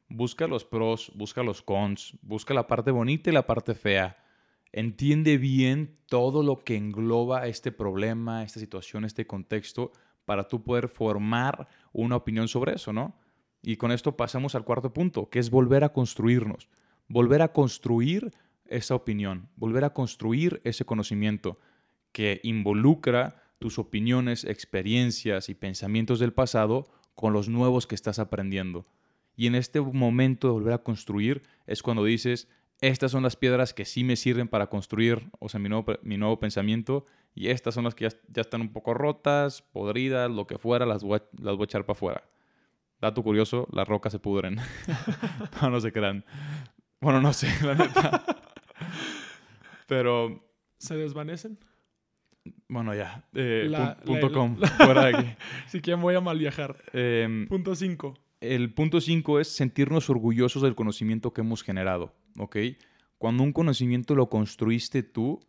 Busca 0.09 0.47
los 0.47 0.65
pros, 0.65 1.11
busca 1.15 1.43
los 1.43 1.62
cons, 1.62 2.17
busca 2.23 2.55
la 2.55 2.67
parte 2.67 2.93
bonita 2.93 3.31
y 3.31 3.33
la 3.33 3.47
parte 3.47 3.75
fea. 3.75 4.23
Entiende 4.73 5.37
bien 5.37 5.95
todo 6.07 6.43
lo 6.43 6.61
que 6.61 6.77
engloba 6.77 7.47
este 7.47 7.73
problema, 7.73 8.45
esta 8.45 8.61
situación, 8.61 9.05
este 9.05 9.27
contexto, 9.27 9.93
para 10.25 10.47
tú 10.47 10.62
poder 10.62 10.89
formar 10.89 11.69
una 11.93 12.17
opinión 12.17 12.47
sobre 12.47 12.75
eso, 12.75 12.93
¿no? 12.93 13.17
Y 13.62 13.77
con 13.77 13.93
esto 13.93 14.17
pasamos 14.17 14.55
al 14.55 14.65
cuarto 14.65 14.93
punto, 14.93 15.29
que 15.29 15.39
es 15.39 15.50
volver 15.50 15.85
a 15.85 15.93
construirnos. 15.93 16.69
Volver 17.09 17.43
a 17.43 17.53
construir 17.53 18.31
esa 18.67 18.95
opinión, 18.95 19.49
volver 19.57 19.85
a 19.85 19.93
construir 19.93 20.61
ese 20.65 20.85
conocimiento 20.85 21.59
que 22.12 22.41
involucra 22.45 23.43
tus 23.59 23.79
opiniones, 23.79 24.45
experiencias 24.45 25.49
y 25.49 25.55
pensamientos 25.55 26.21
del 26.21 26.33
pasado 26.33 26.89
con 27.15 27.33
los 27.33 27.49
nuevos 27.49 27.87
que 27.87 27.95
estás 27.95 28.19
aprendiendo. 28.19 28.87
Y 29.37 29.47
en 29.47 29.55
este 29.55 29.81
momento 29.81 30.47
de 30.47 30.53
volver 30.53 30.75
a 30.75 30.83
construir 30.83 31.43
es 31.67 31.83
cuando 31.83 32.05
dices, 32.05 32.49
estas 32.81 33.13
son 33.13 33.23
las 33.23 33.37
piedras 33.37 33.75
que 33.75 33.85
sí 33.85 34.05
me 34.05 34.17
sirven 34.17 34.49
para 34.49 34.69
construir, 34.69 35.31
o 35.39 35.49
sea, 35.49 35.61
mi 35.61 35.69
nuevo, 35.69 35.87
mi 36.03 36.17
nuevo 36.17 36.39
pensamiento, 36.39 37.07
y 37.35 37.49
estas 37.49 37.75
son 37.75 37.85
las 37.85 37.95
que 37.95 38.09
ya, 38.09 38.17
ya, 38.29 38.41
están 38.41 38.61
un 38.61 38.73
poco 38.73 38.95
rotas, 38.95 39.63
podridas, 39.63 40.31
lo 40.31 40.47
que 40.47 40.59
fuera, 40.59 40.87
las 40.87 41.03
voy 41.03 41.19
a, 41.19 41.43
las 41.43 41.57
voy 41.57 41.63
a 41.63 41.65
echar 41.65 41.85
para 41.85 41.97
afuera. 41.97 42.25
Dato 43.01 43.23
curioso, 43.23 43.67
las 43.73 43.89
rocas 43.89 44.13
se 44.13 44.19
pudren. 44.19 44.57
no, 45.63 45.71
no 45.71 45.81
se 45.81 45.93
crean. 45.93 46.25
Bueno, 47.01 47.21
no 47.21 47.33
sé, 47.33 47.49
la 47.65 47.75
neta. 47.75 48.25
Pero. 49.87 50.45
¿Se 50.79 50.97
desvanecen? 50.97 51.59
Bueno, 52.69 52.95
ya. 52.95 53.25
Eh, 53.35 53.67
la, 53.69 53.97
punto 53.97 54.29
la, 54.29 54.35
com. 54.35 54.57
La, 54.59 54.69
fuera 54.69 55.05
de 55.07 55.17
aquí. 55.17 55.29
si 55.67 55.81
quieren, 55.81 56.03
voy 56.03 56.15
a 56.15 56.21
mal 56.21 56.39
viajar. 56.39 56.77
Eh, 56.93 57.47
punto 57.49 57.75
5. 57.75 58.15
El 58.40 58.73
punto 58.73 59.02
5 59.02 59.40
es 59.40 59.49
sentirnos 59.49 60.09
orgullosos 60.09 60.62
del 60.62 60.75
conocimiento 60.75 61.35
que 61.35 61.42
hemos 61.42 61.62
generado. 61.62 62.14
¿Ok? 62.38 62.56
Cuando 63.18 63.42
un 63.42 63.52
conocimiento 63.52 64.14
lo 64.14 64.30
construiste 64.30 65.02
tú, 65.02 65.40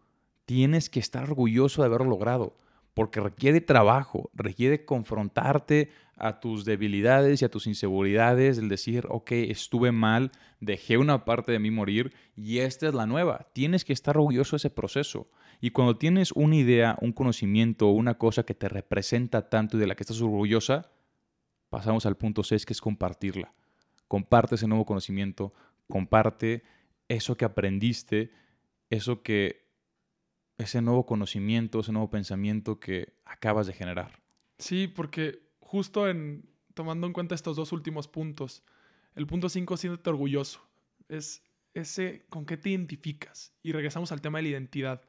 tienes 0.45 0.89
que 0.89 0.99
estar 0.99 1.23
orgulloso 1.23 1.81
de 1.81 1.87
haberlo 1.87 2.09
logrado. 2.09 2.57
porque 2.93 3.21
requiere 3.21 3.61
trabajo, 3.61 4.29
requiere 4.33 4.83
confrontarte 4.83 5.91
a 6.17 6.41
tus 6.41 6.65
debilidades 6.65 7.41
y 7.41 7.45
a 7.45 7.49
tus 7.49 7.65
inseguridades, 7.65 8.57
el 8.57 8.67
decir, 8.67 9.05
ok, 9.09 9.31
estuve 9.31 9.93
mal, 9.93 10.31
dejé 10.59 10.97
una 10.97 11.23
parte 11.23 11.53
de 11.53 11.59
mí 11.59 11.71
morir 11.71 12.13
y 12.35 12.59
esta 12.59 12.89
es 12.89 12.93
la 12.93 13.05
nueva. 13.05 13.47
Tienes 13.53 13.85
que 13.85 13.93
estar 13.93 14.17
orgulloso 14.17 14.51
de 14.51 14.57
ese 14.57 14.69
proceso. 14.69 15.29
Y 15.61 15.71
cuando 15.71 15.97
tienes 15.97 16.33
una 16.33 16.57
idea, 16.57 16.97
un 16.99 17.13
conocimiento, 17.13 17.87
una 17.87 18.17
cosa 18.17 18.43
que 18.43 18.55
te 18.55 18.67
representa 18.67 19.49
tanto 19.49 19.77
y 19.77 19.79
de 19.79 19.87
la 19.87 19.95
que 19.95 20.03
estás 20.03 20.21
orgullosa, 20.21 20.91
pasamos 21.71 22.05
al 22.05 22.17
punto 22.17 22.43
6, 22.43 22.65
que 22.65 22.73
es 22.73 22.81
compartirla. 22.81 23.55
Comparte 24.07 24.55
ese 24.55 24.67
nuevo 24.67 24.85
conocimiento, 24.85 25.53
comparte 25.87 26.63
eso 27.07 27.37
que 27.37 27.45
aprendiste, 27.45 28.31
eso 28.89 29.23
que, 29.23 29.71
ese 30.57 30.81
nuevo 30.81 31.05
conocimiento, 31.07 31.79
ese 31.79 31.93
nuevo 31.93 32.09
pensamiento 32.09 32.79
que 32.79 33.13
acabas 33.25 33.65
de 33.65 33.73
generar. 33.73 34.21
Sí, 34.59 34.87
porque 34.87 35.49
justo 35.59 36.07
en 36.07 36.51
tomando 36.73 37.07
en 37.07 37.13
cuenta 37.13 37.35
estos 37.35 37.55
dos 37.55 37.71
últimos 37.71 38.07
puntos, 38.07 38.63
el 39.15 39.25
punto 39.25 39.49
5, 39.49 39.77
siéntete 39.77 40.09
orgulloso. 40.09 40.61
Es 41.07 41.43
ese 41.73 42.25
con 42.29 42.45
qué 42.45 42.57
te 42.57 42.69
identificas. 42.69 43.53
Y 43.63 43.71
regresamos 43.71 44.11
al 44.11 44.21
tema 44.21 44.39
de 44.39 44.43
la 44.43 44.49
identidad. 44.49 45.01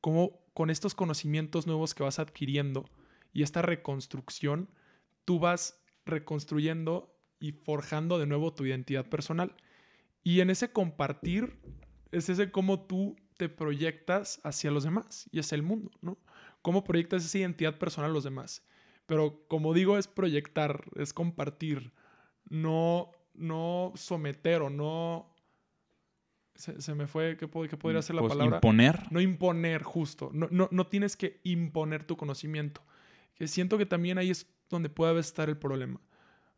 Cómo 0.00 0.40
con 0.54 0.70
estos 0.70 0.94
conocimientos 0.94 1.66
nuevos 1.66 1.94
que 1.94 2.02
vas 2.02 2.18
adquiriendo 2.18 2.88
y 3.32 3.42
esta 3.42 3.60
reconstrucción, 3.60 4.70
tú 5.24 5.38
vas 5.38 5.82
reconstruyendo 6.06 7.14
y 7.38 7.52
forjando 7.52 8.18
de 8.18 8.26
nuevo 8.26 8.54
tu 8.54 8.64
identidad 8.64 9.06
personal. 9.06 9.54
Y 10.22 10.40
en 10.40 10.50
ese 10.50 10.72
compartir 10.72 11.58
es 12.12 12.28
ese 12.28 12.50
cómo 12.50 12.86
tú 12.86 13.16
te 13.36 13.48
proyectas 13.48 14.40
hacia 14.44 14.70
los 14.70 14.84
demás 14.84 15.28
y 15.30 15.40
hacia 15.40 15.56
el 15.56 15.62
mundo, 15.62 15.90
¿no? 16.00 16.18
Cómo 16.62 16.84
proyectas 16.84 17.24
esa 17.24 17.38
identidad 17.38 17.78
personal 17.78 18.10
a 18.10 18.14
los 18.14 18.24
demás. 18.24 18.64
Pero 19.06 19.44
como 19.48 19.74
digo, 19.74 19.98
es 19.98 20.08
proyectar, 20.08 20.84
es 20.96 21.12
compartir, 21.12 21.92
no, 22.48 23.10
no 23.34 23.92
someter 23.94 24.62
o 24.62 24.70
no... 24.70 25.32
Se, 26.54 26.94
me 26.94 27.06
fue, 27.06 27.36
¿qué, 27.36 27.46
podría 27.46 28.00
ser 28.00 28.16
la 28.16 28.22
pues 28.22 28.32
palabra? 28.32 28.56
Imponer. 28.56 29.12
No 29.12 29.20
imponer, 29.20 29.82
justo. 29.82 30.30
No, 30.32 30.48
no, 30.50 30.70
no 30.72 30.86
tienes 30.86 31.14
que 31.14 31.38
imponer 31.44 32.04
tu 32.04 32.16
conocimiento. 32.16 32.82
Que 33.34 33.46
siento 33.46 33.76
que 33.76 33.84
también 33.84 34.16
ahí 34.16 34.30
es 34.30 34.55
donde 34.68 34.88
puede 34.88 35.20
estar 35.20 35.48
el 35.48 35.58
problema. 35.58 36.00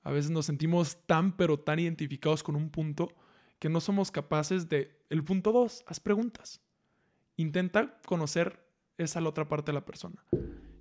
A 0.02 0.10
veces 0.10 0.30
nos 0.30 0.46
sentimos 0.46 1.04
tan, 1.06 1.36
pero 1.36 1.58
tan 1.58 1.78
identificados 1.78 2.42
con 2.42 2.56
un 2.56 2.70
punto 2.70 3.14
que 3.58 3.68
no 3.68 3.80
somos 3.80 4.10
capaces 4.10 4.68
de... 4.68 4.96
El 5.10 5.24
punto 5.24 5.52
dos, 5.52 5.84
haz 5.86 6.00
preguntas. 6.00 6.60
Intenta 7.36 8.00
conocer 8.06 8.64
esa 8.96 9.20
la 9.20 9.28
otra 9.28 9.48
parte 9.48 9.70
de 9.70 9.74
la 9.74 9.84
persona. 9.84 10.24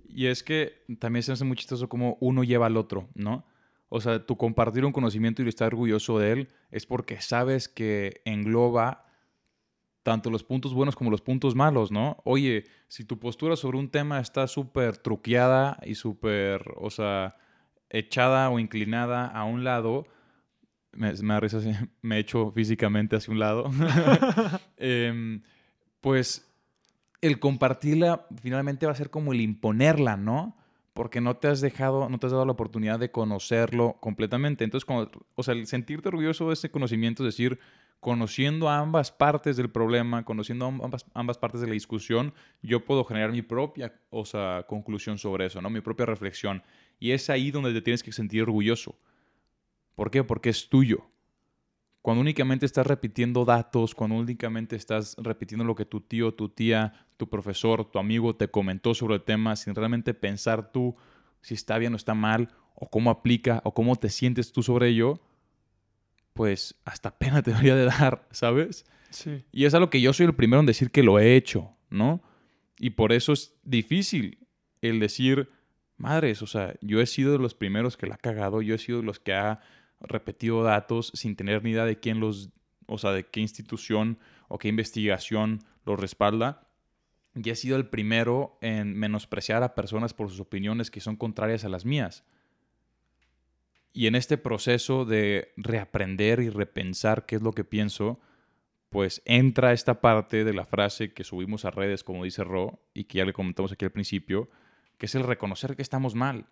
Y 0.08 0.26
es 0.26 0.42
que 0.42 0.84
también 0.98 1.22
se 1.22 1.32
hace 1.32 1.44
muy 1.44 1.56
chistoso 1.56 1.88
como 1.88 2.16
uno 2.20 2.44
lleva 2.44 2.66
al 2.66 2.76
otro, 2.76 3.08
¿no? 3.14 3.46
O 3.88 4.00
sea, 4.00 4.26
tu 4.26 4.36
compartir 4.36 4.84
un 4.84 4.92
conocimiento 4.92 5.42
y 5.42 5.48
estar 5.48 5.68
orgulloso 5.68 6.18
de 6.18 6.32
él 6.32 6.48
es 6.70 6.86
porque 6.86 7.20
sabes 7.20 7.68
que 7.68 8.20
engloba 8.24 9.06
tanto 10.08 10.30
los 10.30 10.42
puntos 10.42 10.72
buenos 10.72 10.96
como 10.96 11.10
los 11.10 11.20
puntos 11.20 11.54
malos, 11.54 11.92
¿no? 11.92 12.16
Oye, 12.24 12.64
si 12.88 13.04
tu 13.04 13.18
postura 13.18 13.56
sobre 13.56 13.76
un 13.76 13.90
tema 13.90 14.20
está 14.20 14.46
súper 14.46 14.96
truqueada 14.96 15.78
y 15.84 15.96
súper, 15.96 16.62
o 16.78 16.88
sea, 16.88 17.36
echada 17.90 18.48
o 18.48 18.58
inclinada 18.58 19.26
a 19.26 19.44
un 19.44 19.64
lado, 19.64 20.06
me, 20.92 21.12
me 21.12 21.34
da 21.34 21.40
risa, 21.40 21.60
me 22.00 22.24
físicamente 22.54 23.16
hacia 23.16 23.32
un 23.32 23.38
lado, 23.38 23.70
em, 24.78 25.42
pues 26.00 26.50
el 27.20 27.38
compartirla 27.38 28.26
finalmente 28.40 28.86
va 28.86 28.92
a 28.92 28.94
ser 28.94 29.10
como 29.10 29.34
el 29.34 29.42
imponerla, 29.42 30.16
¿no? 30.16 30.56
Porque 30.94 31.20
no 31.20 31.36
te 31.36 31.48
has 31.48 31.60
dejado, 31.60 32.08
no 32.08 32.18
te 32.18 32.26
has 32.26 32.32
dado 32.32 32.46
la 32.46 32.52
oportunidad 32.52 32.98
de 32.98 33.10
conocerlo 33.10 33.98
completamente. 34.00 34.64
Entonces, 34.64 34.88
o 35.34 35.42
sea, 35.42 35.52
el 35.52 35.66
sentirte 35.66 36.08
orgulloso 36.08 36.48
de 36.48 36.54
ese 36.54 36.70
conocimiento 36.70 37.22
es 37.24 37.34
decir, 37.36 37.60
conociendo 38.00 38.68
ambas 38.68 39.10
partes 39.10 39.56
del 39.56 39.70
problema, 39.70 40.24
conociendo 40.24 40.66
ambas, 40.66 41.04
ambas 41.14 41.38
partes 41.38 41.60
de 41.60 41.66
la 41.66 41.72
discusión, 41.72 42.32
yo 42.62 42.84
puedo 42.84 43.04
generar 43.04 43.32
mi 43.32 43.42
propia 43.42 44.00
o 44.10 44.24
sea, 44.24 44.64
conclusión 44.68 45.18
sobre 45.18 45.46
eso, 45.46 45.60
¿no? 45.60 45.70
mi 45.70 45.80
propia 45.80 46.06
reflexión. 46.06 46.62
Y 46.98 47.10
es 47.10 47.28
ahí 47.30 47.50
donde 47.50 47.72
te 47.72 47.82
tienes 47.82 48.02
que 48.02 48.12
sentir 48.12 48.42
orgulloso. 48.42 48.98
¿Por 49.94 50.10
qué? 50.10 50.22
Porque 50.22 50.50
es 50.50 50.68
tuyo. 50.68 51.06
Cuando 52.02 52.20
únicamente 52.20 52.64
estás 52.64 52.86
repitiendo 52.86 53.44
datos, 53.44 53.94
cuando 53.94 54.16
únicamente 54.16 54.76
estás 54.76 55.16
repitiendo 55.18 55.64
lo 55.64 55.74
que 55.74 55.84
tu 55.84 56.00
tío, 56.00 56.32
tu 56.32 56.48
tía, 56.48 57.06
tu 57.16 57.28
profesor, 57.28 57.84
tu 57.84 57.98
amigo 57.98 58.36
te 58.36 58.48
comentó 58.48 58.94
sobre 58.94 59.16
el 59.16 59.22
tema, 59.22 59.56
sin 59.56 59.74
realmente 59.74 60.14
pensar 60.14 60.70
tú 60.70 60.96
si 61.40 61.54
está 61.54 61.78
bien 61.78 61.92
o 61.92 61.96
está 61.96 62.14
mal, 62.14 62.48
o 62.74 62.88
cómo 62.88 63.10
aplica, 63.10 63.60
o 63.64 63.74
cómo 63.74 63.96
te 63.96 64.08
sientes 64.08 64.52
tú 64.52 64.62
sobre 64.62 64.88
ello, 64.88 65.20
pues 66.38 66.76
hasta 66.84 67.18
pena 67.18 67.42
te 67.42 67.50
debería 67.50 67.74
de 67.74 67.86
dar, 67.86 68.28
¿sabes? 68.30 68.86
Sí. 69.10 69.44
Y 69.50 69.64
es 69.64 69.74
algo 69.74 69.90
que 69.90 70.00
yo 70.00 70.12
soy 70.12 70.26
el 70.26 70.36
primero 70.36 70.60
en 70.60 70.66
decir 70.66 70.92
que 70.92 71.02
lo 71.02 71.18
he 71.18 71.34
hecho, 71.34 71.72
¿no? 71.90 72.22
Y 72.78 72.90
por 72.90 73.12
eso 73.12 73.32
es 73.32 73.56
difícil 73.64 74.46
el 74.80 75.00
decir, 75.00 75.48
madres, 75.96 76.40
o 76.42 76.46
sea, 76.46 76.76
yo 76.80 77.00
he 77.00 77.06
sido 77.06 77.32
de 77.32 77.38
los 77.40 77.54
primeros 77.54 77.96
que 77.96 78.06
la 78.06 78.14
ha 78.14 78.18
cagado, 78.18 78.62
yo 78.62 78.76
he 78.76 78.78
sido 78.78 78.98
de 78.98 79.04
los 79.04 79.18
que 79.18 79.34
ha 79.34 79.58
repetido 80.00 80.62
datos 80.62 81.10
sin 81.12 81.34
tener 81.34 81.64
ni 81.64 81.70
idea 81.72 81.84
de 81.84 81.98
quién 81.98 82.20
los, 82.20 82.50
o 82.86 82.98
sea, 82.98 83.10
de 83.10 83.24
qué 83.26 83.40
institución 83.40 84.20
o 84.46 84.58
qué 84.58 84.68
investigación 84.68 85.64
los 85.84 85.98
respalda. 85.98 86.68
Y 87.34 87.50
he 87.50 87.56
sido 87.56 87.76
el 87.76 87.88
primero 87.88 88.58
en 88.60 88.96
menospreciar 88.96 89.64
a 89.64 89.74
personas 89.74 90.14
por 90.14 90.30
sus 90.30 90.38
opiniones 90.38 90.92
que 90.92 91.00
son 91.00 91.16
contrarias 91.16 91.64
a 91.64 91.68
las 91.68 91.84
mías. 91.84 92.22
Y 93.92 94.06
en 94.06 94.14
este 94.14 94.38
proceso 94.38 95.04
de 95.04 95.52
reaprender 95.56 96.40
y 96.40 96.50
repensar 96.50 97.26
qué 97.26 97.36
es 97.36 97.42
lo 97.42 97.52
que 97.52 97.64
pienso, 97.64 98.20
pues 98.90 99.22
entra 99.24 99.72
esta 99.72 100.00
parte 100.00 100.44
de 100.44 100.52
la 100.52 100.64
frase 100.64 101.12
que 101.12 101.24
subimos 101.24 101.64
a 101.64 101.70
redes, 101.70 102.04
como 102.04 102.24
dice 102.24 102.44
Ro, 102.44 102.80
y 102.94 103.04
que 103.04 103.18
ya 103.18 103.24
le 103.24 103.32
comentamos 103.32 103.72
aquí 103.72 103.84
al 103.84 103.92
principio, 103.92 104.48
que 104.96 105.06
es 105.06 105.14
el 105.14 105.24
reconocer 105.24 105.76
que 105.76 105.82
estamos 105.82 106.14
mal. 106.14 106.46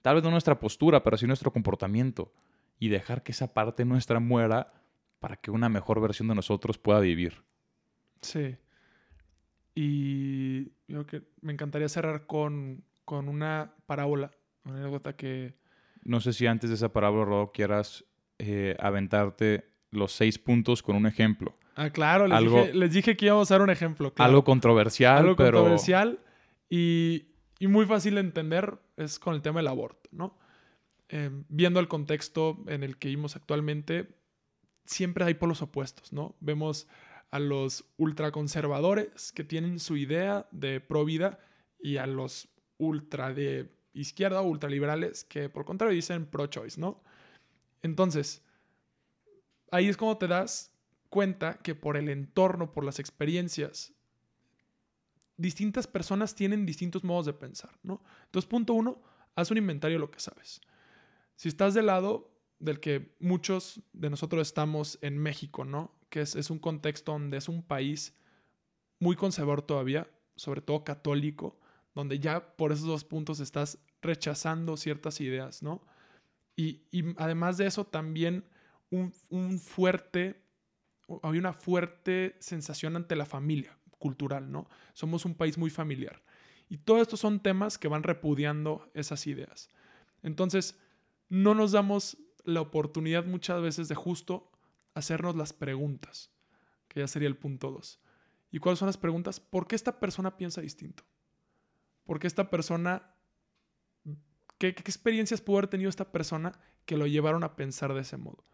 Tal 0.00 0.16
vez 0.16 0.24
no 0.24 0.30
nuestra 0.30 0.58
postura, 0.58 1.02
pero 1.02 1.16
sí 1.16 1.26
nuestro 1.26 1.52
comportamiento. 1.52 2.32
Y 2.78 2.88
dejar 2.88 3.22
que 3.22 3.32
esa 3.32 3.54
parte 3.54 3.84
nuestra 3.84 4.20
muera 4.20 4.72
para 5.20 5.36
que 5.36 5.50
una 5.50 5.68
mejor 5.68 6.00
versión 6.00 6.28
de 6.28 6.34
nosotros 6.34 6.78
pueda 6.78 6.98
vivir. 6.98 7.44
Sí. 8.22 8.56
Y 9.74 10.72
yo 10.88 11.06
que 11.06 11.22
me 11.40 11.52
encantaría 11.52 11.88
cerrar 11.88 12.26
con, 12.26 12.84
con 13.04 13.28
una 13.28 13.74
parábola, 13.86 14.32
una 14.64 14.78
anécdota 14.78 15.14
que, 15.14 15.54
no 16.04 16.20
sé 16.20 16.32
si 16.32 16.46
antes 16.46 16.70
de 16.70 16.76
esa 16.76 16.92
parábola, 16.92 17.24
Rodo, 17.24 17.52
quieras 17.52 18.04
eh, 18.38 18.76
aventarte 18.78 19.72
los 19.90 20.12
seis 20.12 20.38
puntos 20.38 20.82
con 20.82 20.96
un 20.96 21.06
ejemplo. 21.06 21.56
Ah, 21.74 21.90
claro, 21.90 22.26
les, 22.26 22.92
dije, 22.92 23.16
que 23.16 23.26
íbamos 23.26 23.50
a 23.50 23.54
dar 23.54 23.62
un 23.62 23.70
ejemplo. 23.70 24.12
Algo 24.16 24.44
controversial, 24.44 25.18
algo 25.18 25.36
controversial 25.36 26.18
y, 26.68 27.28
muy 27.60 27.86
fácil 27.86 28.16
de 28.16 28.20
entender 28.20 28.78
es 28.96 29.18
con 29.18 29.34
el 29.34 29.42
tema 29.42 29.60
del 29.60 29.68
aborto, 29.68 30.10
¿no? 30.12 30.36
Em, 31.08 31.44
viendo 31.48 31.80
el 31.80 31.88
contexto 31.88 32.58
en 32.66 32.82
el 32.82 32.98
que 32.98 33.08
vivimos 33.08 33.36
actualmente, 33.36 34.08
siempre 34.84 35.24
hay 35.24 35.34
polos 35.34 35.62
opuestos, 35.62 36.12
¿no? 36.12 36.34
Vemos 36.40 36.88
a 37.30 37.38
los 37.38 37.84
ultraconservadores 37.96 39.32
que 39.32 39.44
tienen 39.44 39.78
su 39.78 39.96
idea 39.96 40.46
de 40.50 40.80
pro 40.80 41.04
vida 41.04 41.38
y 41.78 41.96
a 41.96 42.06
los 42.06 42.48
ultra 42.78 43.32
de 43.32 43.70
izquierda 43.94 44.40
o 44.40 44.44
ultraliberales 44.44 45.24
que 45.24 45.48
por 45.48 45.64
contrario 45.64 45.94
dicen 45.94 46.26
pro-choice, 46.26 46.80
¿no? 46.80 47.02
Entonces, 47.82 48.42
ahí 49.70 49.88
es 49.88 49.96
cuando 49.96 50.18
te 50.18 50.28
das 50.28 50.72
cuenta 51.08 51.58
que 51.58 51.74
por 51.74 51.96
el 51.96 52.08
entorno, 52.08 52.72
por 52.72 52.84
las 52.84 52.98
experiencias, 52.98 53.92
distintas 55.36 55.86
personas 55.86 56.34
tienen 56.34 56.64
distintos 56.64 57.04
modos 57.04 57.26
de 57.26 57.32
pensar, 57.32 57.78
¿no? 57.82 58.02
Entonces, 58.26 58.48
punto 58.48 58.74
uno, 58.74 59.02
haz 59.34 59.50
un 59.50 59.58
inventario 59.58 59.96
de 59.96 60.00
lo 60.00 60.10
que 60.10 60.20
sabes. 60.20 60.60
Si 61.36 61.48
estás 61.48 61.74
del 61.74 61.86
lado 61.86 62.30
del 62.58 62.78
que 62.78 63.14
muchos 63.18 63.80
de 63.92 64.08
nosotros 64.08 64.46
estamos 64.46 64.98
en 65.02 65.18
México, 65.18 65.64
¿no? 65.64 65.92
Que 66.08 66.20
es, 66.20 66.36
es 66.36 66.50
un 66.50 66.58
contexto 66.58 67.12
donde 67.12 67.38
es 67.38 67.48
un 67.48 67.62
país 67.62 68.14
muy 69.00 69.16
conservador 69.16 69.62
todavía, 69.62 70.08
sobre 70.36 70.60
todo 70.60 70.84
católico, 70.84 71.58
donde 71.94 72.18
ya 72.18 72.56
por 72.56 72.72
esos 72.72 72.86
dos 72.86 73.04
puntos 73.04 73.40
estás 73.40 73.78
rechazando 74.00 74.76
ciertas 74.76 75.20
ideas, 75.20 75.62
¿no? 75.62 75.82
Y, 76.56 76.82
además 77.16 77.56
de 77.56 77.66
eso, 77.66 77.84
también 77.84 78.44
un, 78.90 79.12
un, 79.30 79.58
fuerte, 79.58 80.42
hay 81.22 81.38
una 81.38 81.52
fuerte 81.52 82.36
sensación 82.40 82.96
ante 82.96 83.16
la 83.16 83.24
familia 83.24 83.76
cultural, 83.98 84.50
¿no? 84.50 84.68
Somos 84.92 85.24
un 85.24 85.34
país 85.34 85.56
muy 85.56 85.70
familiar. 85.70 86.22
Y 86.68 86.78
todo 86.78 87.00
esto 87.00 87.16
son 87.16 87.40
temas 87.40 87.78
que 87.78 87.88
van 87.88 88.02
repudiando 88.02 88.90
esas 88.94 89.26
ideas. 89.26 89.70
Entonces, 90.22 90.78
no 91.28 91.54
nos 91.54 91.72
damos 91.72 92.18
la 92.44 92.60
oportunidad 92.60 93.24
muchas 93.24 93.60
veces 93.62 93.88
de 93.88 93.94
justo 93.94 94.50
hacernos 94.94 95.36
las 95.36 95.52
preguntas, 95.52 96.30
que 96.88 97.00
ya 97.00 97.08
sería 97.08 97.28
el 97.28 97.36
punto 97.36 97.70
dos. 97.70 98.00
¿Y 98.50 98.58
cuáles 98.58 98.78
son 98.78 98.86
las 98.86 98.98
preguntas? 98.98 99.40
¿Por 99.40 99.66
qué 99.66 99.74
esta 99.74 99.98
persona 99.98 100.36
piensa 100.36 100.60
distinto? 100.60 101.04
Porque 102.04 102.26
esta 102.26 102.50
persona, 102.50 103.14
¿qué, 104.58 104.68
experiencias 104.68 105.40
pudo 105.40 105.58
haber 105.58 105.70
tenido 105.70 105.88
esta 105.88 106.12
persona 106.12 106.52
que 106.84 106.96
lo 106.96 107.06
llevaron 107.06 107.44
a 107.44 107.56
pensar 107.56 107.94
de 107.94 108.00
ese 108.00 108.16
modo? 108.16 108.44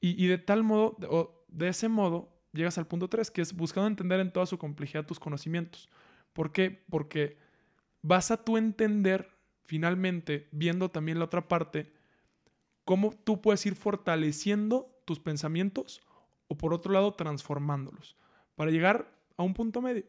Y, 0.00 0.22
y 0.22 0.28
de 0.28 0.38
tal 0.38 0.62
modo, 0.62 0.96
o 1.08 1.44
de 1.48 1.68
ese 1.68 1.88
modo, 1.88 2.34
llegas 2.52 2.78
al 2.78 2.86
punto 2.86 3.08
3, 3.08 3.30
que 3.30 3.42
es 3.42 3.54
buscando 3.54 3.88
entender 3.88 4.20
en 4.20 4.32
toda 4.32 4.46
su 4.46 4.58
complejidad 4.58 5.06
tus 5.06 5.20
conocimientos. 5.20 5.88
¿Por 6.32 6.52
qué? 6.52 6.84
Porque 6.90 7.38
vas 8.02 8.30
a 8.30 8.44
tú 8.44 8.56
entender 8.56 9.30
finalmente, 9.64 10.48
viendo 10.52 10.90
también 10.90 11.18
la 11.18 11.24
otra 11.24 11.48
parte, 11.48 11.92
cómo 12.84 13.12
tú 13.24 13.40
puedes 13.40 13.64
ir 13.66 13.74
fortaleciendo 13.74 14.94
tus 15.04 15.18
pensamientos 15.20 16.02
o 16.48 16.56
por 16.56 16.74
otro 16.74 16.92
lado 16.92 17.14
transformándolos 17.14 18.16
para 18.54 18.70
llegar 18.70 19.10
a 19.36 19.42
un 19.42 19.54
punto 19.54 19.80
medio, 19.80 20.04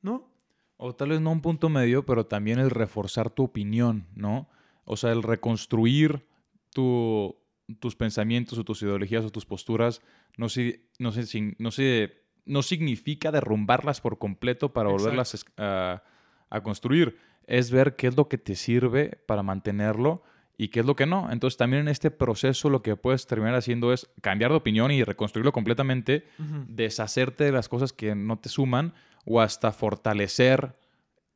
¿no? 0.00 0.30
O 0.78 0.94
tal 0.94 1.10
vez 1.10 1.20
no 1.20 1.32
un 1.32 1.42
punto 1.42 1.68
medio, 1.68 2.06
pero 2.06 2.26
también 2.26 2.60
el 2.60 2.70
reforzar 2.70 3.30
tu 3.30 3.42
opinión, 3.42 4.06
¿no? 4.14 4.48
O 4.84 4.96
sea, 4.96 5.10
el 5.10 5.24
reconstruir 5.24 6.24
tu, 6.72 7.36
tus 7.80 7.96
pensamientos 7.96 8.58
o 8.58 8.64
tus 8.64 8.82
ideologías 8.82 9.24
o 9.24 9.30
tus 9.30 9.44
posturas 9.44 10.00
no, 10.36 10.48
si, 10.48 10.88
no, 11.00 11.10
sé, 11.10 11.56
no, 11.58 11.70
no 12.46 12.62
significa 12.62 13.32
derrumbarlas 13.32 14.00
por 14.00 14.18
completo 14.18 14.72
para 14.72 14.88
volverlas 14.88 15.44
a, 15.56 16.04
a 16.48 16.62
construir. 16.62 17.18
Es 17.48 17.72
ver 17.72 17.96
qué 17.96 18.06
es 18.06 18.16
lo 18.16 18.28
que 18.28 18.38
te 18.38 18.54
sirve 18.54 19.18
para 19.26 19.42
mantenerlo 19.42 20.22
y 20.56 20.68
qué 20.68 20.80
es 20.80 20.86
lo 20.86 20.94
que 20.94 21.06
no. 21.06 21.28
Entonces 21.32 21.56
también 21.56 21.82
en 21.82 21.88
este 21.88 22.12
proceso 22.12 22.70
lo 22.70 22.82
que 22.82 22.94
puedes 22.94 23.26
terminar 23.26 23.56
haciendo 23.56 23.92
es 23.92 24.08
cambiar 24.20 24.52
de 24.52 24.58
opinión 24.58 24.92
y 24.92 25.02
reconstruirlo 25.02 25.52
completamente, 25.52 26.24
deshacerte 26.68 27.44
de 27.44 27.52
las 27.52 27.68
cosas 27.68 27.92
que 27.92 28.14
no 28.14 28.38
te 28.38 28.48
suman 28.48 28.94
o 29.28 29.40
hasta 29.40 29.72
fortalecer 29.72 30.74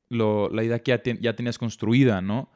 la 0.08 0.64
idea 0.64 0.82
que 0.82 1.18
ya, 1.20 1.36
tenías 1.36 1.58
construida, 1.58 2.20
¿no? 2.20 2.50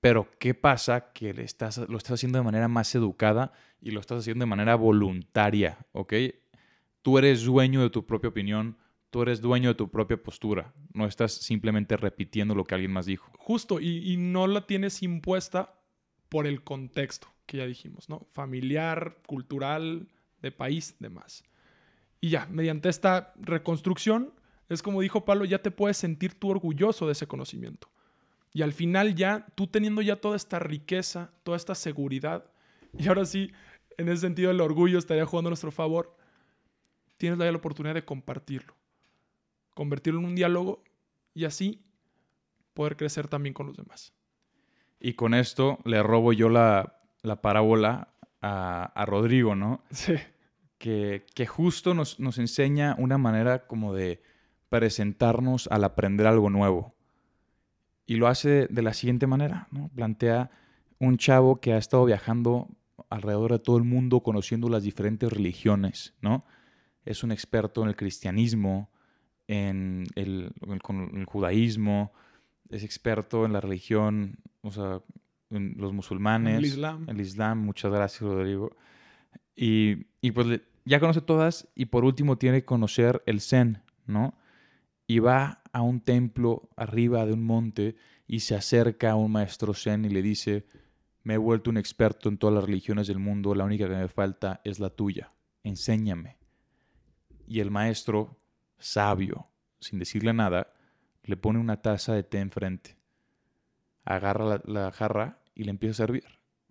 Pero 0.00 0.28
¿qué 0.38 0.54
pasa? 0.54 1.12
Que 1.12 1.32
lo 1.32 1.42
estás 1.42 2.10
haciendo 2.10 2.38
de 2.38 2.44
manera 2.44 2.68
más 2.68 2.94
educada 2.94 3.52
y 3.80 3.90
lo 3.90 4.00
estás 4.00 4.18
haciendo 4.18 4.44
de 4.44 4.50
manera 4.50 4.74
voluntaria, 4.74 5.78
¿ok? 5.92 6.14
Tú 7.02 7.18
eres 7.18 7.44
dueño 7.44 7.82
de 7.82 7.90
tu 7.90 8.04
propia 8.04 8.28
opinión, 8.28 8.76
tú 9.10 9.22
eres 9.22 9.40
dueño 9.40 9.70
de 9.70 9.74
tu 9.74 9.90
propia 9.90 10.22
postura, 10.22 10.74
no 10.92 11.06
estás 11.06 11.32
simplemente 11.32 11.96
repitiendo 11.96 12.54
lo 12.54 12.64
que 12.64 12.74
alguien 12.74 12.92
más 12.92 13.06
dijo. 13.06 13.30
Justo, 13.38 13.80
y, 13.80 14.12
y 14.12 14.16
no 14.16 14.46
la 14.46 14.66
tienes 14.66 15.02
impuesta 15.02 15.80
por 16.28 16.46
el 16.46 16.62
contexto 16.62 17.28
que 17.46 17.58
ya 17.58 17.66
dijimos, 17.66 18.08
¿no? 18.08 18.26
Familiar, 18.32 19.18
cultural, 19.26 20.08
de 20.42 20.52
país, 20.52 20.96
demás. 20.98 21.44
Y 22.20 22.30
ya, 22.30 22.46
mediante 22.46 22.88
esta 22.88 23.32
reconstrucción, 23.36 24.32
es 24.68 24.82
como 24.82 25.00
dijo 25.00 25.24
Pablo, 25.24 25.44
ya 25.44 25.62
te 25.62 25.70
puedes 25.70 25.96
sentir 25.96 26.34
tú 26.34 26.50
orgulloso 26.50 27.06
de 27.06 27.12
ese 27.12 27.26
conocimiento. 27.26 27.88
Y 28.52 28.62
al 28.62 28.72
final 28.72 29.14
ya, 29.14 29.46
tú 29.54 29.66
teniendo 29.66 30.02
ya 30.02 30.16
toda 30.16 30.36
esta 30.36 30.58
riqueza, 30.58 31.30
toda 31.42 31.56
esta 31.56 31.74
seguridad, 31.74 32.50
y 32.98 33.08
ahora 33.08 33.24
sí, 33.24 33.52
en 33.98 34.08
ese 34.08 34.22
sentido 34.22 34.50
el 34.50 34.60
orgullo 34.60 34.98
estaría 34.98 35.26
jugando 35.26 35.48
a 35.48 35.52
nuestro 35.52 35.70
favor, 35.70 36.16
tienes 37.16 37.38
la 37.38 37.50
oportunidad 37.50 37.94
de 37.94 38.04
compartirlo, 38.04 38.74
convertirlo 39.74 40.20
en 40.20 40.26
un 40.26 40.34
diálogo 40.34 40.82
y 41.34 41.44
así 41.44 41.82
poder 42.74 42.96
crecer 42.96 43.28
también 43.28 43.54
con 43.54 43.66
los 43.66 43.76
demás. 43.76 44.12
Y 45.00 45.14
con 45.14 45.34
esto 45.34 45.78
le 45.84 46.02
robo 46.02 46.32
yo 46.32 46.48
la, 46.48 47.00
parábola 47.42 48.08
a, 48.40 49.04
Rodrigo, 49.06 49.54
¿no? 49.54 49.82
Sí. 49.90 50.14
Que, 50.78 51.24
que 51.34 51.46
justo 51.46 51.94
nos, 51.94 52.20
nos, 52.20 52.38
enseña 52.38 52.94
una 52.98 53.16
manera 53.16 53.66
como 53.66 53.94
de 53.94 54.22
presentarnos 54.68 55.68
al 55.70 55.84
aprender 55.84 56.26
algo 56.26 56.50
nuevo. 56.50 56.94
Y 58.06 58.16
lo 58.16 58.28
hace 58.28 58.68
de 58.68 58.82
la 58.82 58.94
siguiente 58.94 59.26
manera, 59.26 59.68
¿no? 59.70 59.88
Plantea 59.94 60.50
un 60.98 61.18
chavo 61.18 61.60
que 61.60 61.72
ha 61.72 61.78
estado 61.78 62.04
viajando 62.04 62.68
alrededor 63.10 63.52
de 63.52 63.58
todo 63.58 63.76
el 63.76 63.84
mundo 63.84 64.22
conociendo 64.22 64.68
las 64.68 64.82
diferentes 64.82 65.32
religiones, 65.32 66.14
¿no? 66.20 66.44
Es 67.04 67.22
un 67.22 67.32
experto 67.32 67.82
en 67.82 67.88
el 67.88 67.96
cristianismo, 67.96 68.90
en 69.48 70.06
el, 70.14 70.52
en 70.66 71.18
el 71.18 71.24
judaísmo, 71.24 72.12
es 72.68 72.82
experto 72.82 73.44
en 73.44 73.52
la 73.52 73.60
religión 73.60 74.38
o 74.66 74.72
sea, 74.72 75.00
los 75.50 75.92
musulmanes, 75.92 76.58
el 76.58 76.64
Islam. 76.64 77.08
El 77.08 77.20
Islam, 77.20 77.58
muchas 77.58 77.92
gracias, 77.92 78.22
Rodrigo. 78.22 78.76
Y, 79.54 80.06
y 80.20 80.32
pues 80.32 80.60
ya 80.84 80.98
conoce 80.98 81.20
todas 81.20 81.68
y 81.74 81.86
por 81.86 82.04
último 82.04 82.36
tiene 82.36 82.60
que 82.60 82.64
conocer 82.64 83.22
el 83.26 83.40
Zen, 83.40 83.82
¿no? 84.06 84.34
Y 85.06 85.20
va 85.20 85.62
a 85.72 85.82
un 85.82 86.00
templo 86.00 86.68
arriba 86.76 87.26
de 87.26 87.32
un 87.32 87.44
monte 87.44 87.96
y 88.26 88.40
se 88.40 88.54
acerca 88.54 89.12
a 89.12 89.16
un 89.16 89.32
maestro 89.32 89.72
Zen 89.74 90.04
y 90.04 90.08
le 90.08 90.22
dice, 90.22 90.66
me 91.22 91.34
he 91.34 91.38
vuelto 91.38 91.70
un 91.70 91.76
experto 91.76 92.28
en 92.28 92.38
todas 92.38 92.54
las 92.54 92.64
religiones 92.64 93.06
del 93.06 93.18
mundo, 93.18 93.54
la 93.54 93.64
única 93.64 93.88
que 93.88 93.94
me 93.94 94.08
falta 94.08 94.60
es 94.64 94.80
la 94.80 94.90
tuya, 94.90 95.32
enséñame. 95.62 96.38
Y 97.46 97.60
el 97.60 97.70
maestro, 97.70 98.40
sabio, 98.78 99.48
sin 99.78 99.98
decirle 99.98 100.32
nada, 100.32 100.72
le 101.22 101.36
pone 101.36 101.58
una 101.58 101.82
taza 101.82 102.14
de 102.14 102.24
té 102.24 102.40
enfrente 102.40 102.96
agarra 104.06 104.62
la, 104.64 104.92
jarra 104.92 105.42
y 105.54 105.64
le 105.64 105.70
empieza 105.70 106.04
a 106.04 106.06
servir, 106.06 106.24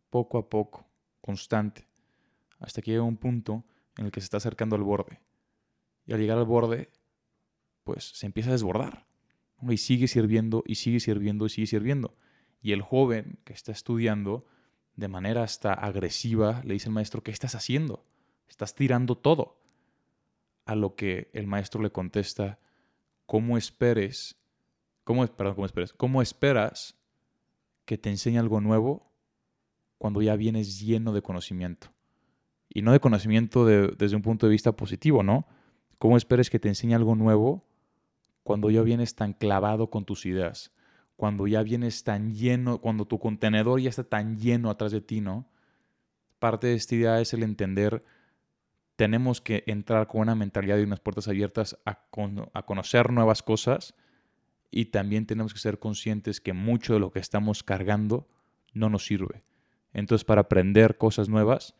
poco 0.09 0.37
a 0.39 0.49
poco, 0.49 0.87
constante, 1.21 1.87
hasta 2.59 2.81
que 2.81 2.91
llega 2.91 3.03
un 3.03 3.17
punto 3.17 3.65
en 3.97 4.05
el 4.05 4.11
que 4.11 4.21
se 4.21 4.25
está 4.25 4.37
acercando 4.37 4.75
al 4.75 4.83
borde. 4.83 5.19
Y 6.07 6.13
al 6.13 6.19
llegar 6.19 6.37
al 6.37 6.45
borde, 6.45 6.89
pues 7.85 8.03
se 8.03 8.25
empieza 8.25 8.49
a 8.49 8.53
desbordar. 8.53 9.05
Y 9.61 9.77
sigue 9.77 10.09
sirviendo, 10.09 10.65
y 10.67 10.75
sigue 10.75 10.99
sirviendo, 10.99 11.45
y 11.45 11.49
sigue 11.49 11.67
sirviendo. 11.67 12.17
Y 12.61 12.73
el 12.73 12.81
joven 12.81 13.39
que 13.45 13.53
está 13.53 13.71
estudiando, 13.71 14.45
de 14.97 15.07
manera 15.07 15.43
hasta 15.43 15.73
agresiva, 15.73 16.61
le 16.65 16.73
dice 16.73 16.89
al 16.89 16.93
maestro, 16.93 17.23
¿qué 17.23 17.31
estás 17.31 17.55
haciendo? 17.55 18.05
Estás 18.49 18.75
tirando 18.75 19.15
todo. 19.15 19.61
A 20.65 20.75
lo 20.75 20.95
que 20.95 21.29
el 21.31 21.47
maestro 21.47 21.81
le 21.81 21.91
contesta, 21.91 22.59
¿cómo 23.25 23.57
esperes? 23.57 24.35
¿Cómo, 25.05 25.25
perdón, 25.27 25.55
¿cómo? 25.55 25.67
¿Cómo 25.95 26.21
esperas 26.21 26.97
que 27.85 27.97
te 27.97 28.09
enseñe 28.09 28.39
algo 28.39 28.59
nuevo 28.59 29.11
cuando 29.97 30.21
ya 30.21 30.35
vienes 30.35 30.79
lleno 30.79 31.13
de 31.13 31.21
conocimiento. 31.21 31.87
Y 32.69 32.81
no 32.81 32.91
de 32.91 32.99
conocimiento 32.99 33.65
desde 33.65 34.15
un 34.15 34.21
punto 34.21 34.47
de 34.47 34.51
vista 34.51 34.75
positivo, 34.75 35.23
¿no? 35.23 35.47
¿Cómo 35.97 36.17
esperes 36.17 36.49
que 36.49 36.59
te 36.59 36.67
enseñe 36.67 36.93
algo 36.93 37.15
nuevo 37.15 37.63
cuando 38.45 38.69
ya 38.69 38.83
vienes 38.83 39.15
tan 39.15 39.33
clavado 39.33 39.89
con 39.89 40.05
tus 40.05 40.27
ideas? 40.27 40.71
Cuando 41.15 41.47
ya 41.47 41.63
vienes 41.63 42.03
tan 42.03 42.35
lleno, 42.35 42.79
cuando 42.79 43.05
tu 43.05 43.17
contenedor 43.17 43.81
ya 43.81 43.89
está 43.89 44.03
tan 44.03 44.37
lleno 44.37 44.69
atrás 44.69 44.91
de 44.91 45.01
ti, 45.01 45.19
¿no? 45.19 45.49
Parte 46.37 46.67
de 46.67 46.75
esta 46.75 46.93
idea 46.93 47.19
es 47.21 47.33
el 47.33 47.41
entender, 47.41 48.03
tenemos 48.97 49.41
que 49.41 49.63
entrar 49.65 50.05
con 50.05 50.21
una 50.21 50.35
mentalidad 50.35 50.77
y 50.77 50.83
unas 50.83 50.99
puertas 50.99 51.27
abiertas 51.27 51.79
a, 51.85 52.05
a 52.53 52.65
conocer 52.67 53.11
nuevas 53.11 53.41
cosas 53.41 53.95
y 54.69 54.85
también 54.85 55.25
tenemos 55.25 55.51
que 55.51 55.59
ser 55.59 55.79
conscientes 55.79 56.39
que 56.39 56.53
mucho 56.53 56.93
de 56.93 56.99
lo 56.99 57.09
que 57.09 57.19
estamos 57.19 57.63
cargando 57.63 58.27
no 58.73 58.91
nos 58.91 59.07
sirve. 59.07 59.43
Entonces, 59.91 60.23
para 60.23 60.41
aprender 60.41 60.99
cosas 60.99 61.29
nuevas, 61.29 61.73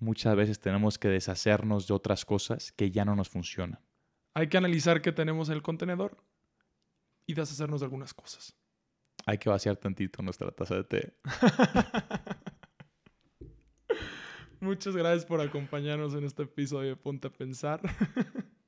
muchas 0.00 0.34
veces 0.34 0.58
tenemos 0.58 0.98
que 0.98 1.06
deshacernos 1.06 1.86
de 1.86 1.94
otras 1.94 2.24
cosas 2.24 2.72
que 2.72 2.90
ya 2.90 3.04
no 3.04 3.14
nos 3.14 3.28
funcionan. 3.28 3.78
Hay 4.34 4.48
que 4.48 4.56
analizar 4.56 5.02
qué 5.02 5.12
tenemos 5.12 5.48
en 5.48 5.56
el 5.56 5.62
contenedor 5.62 6.16
y 7.26 7.34
deshacernos 7.34 7.80
de 7.80 7.86
algunas 7.86 8.14
cosas. 8.14 8.56
Hay 9.26 9.38
que 9.38 9.50
vaciar 9.50 9.76
tantito 9.76 10.22
nuestra 10.22 10.50
taza 10.50 10.76
de 10.76 10.84
té. 10.84 11.14
Muchas 14.60 14.94
gracias 14.94 15.24
por 15.24 15.40
acompañarnos 15.40 16.14
en 16.14 16.24
este 16.24 16.42
episodio 16.44 16.90
de 16.90 16.96
Ponte 16.96 17.28
a 17.28 17.32
Pensar. 17.32 17.80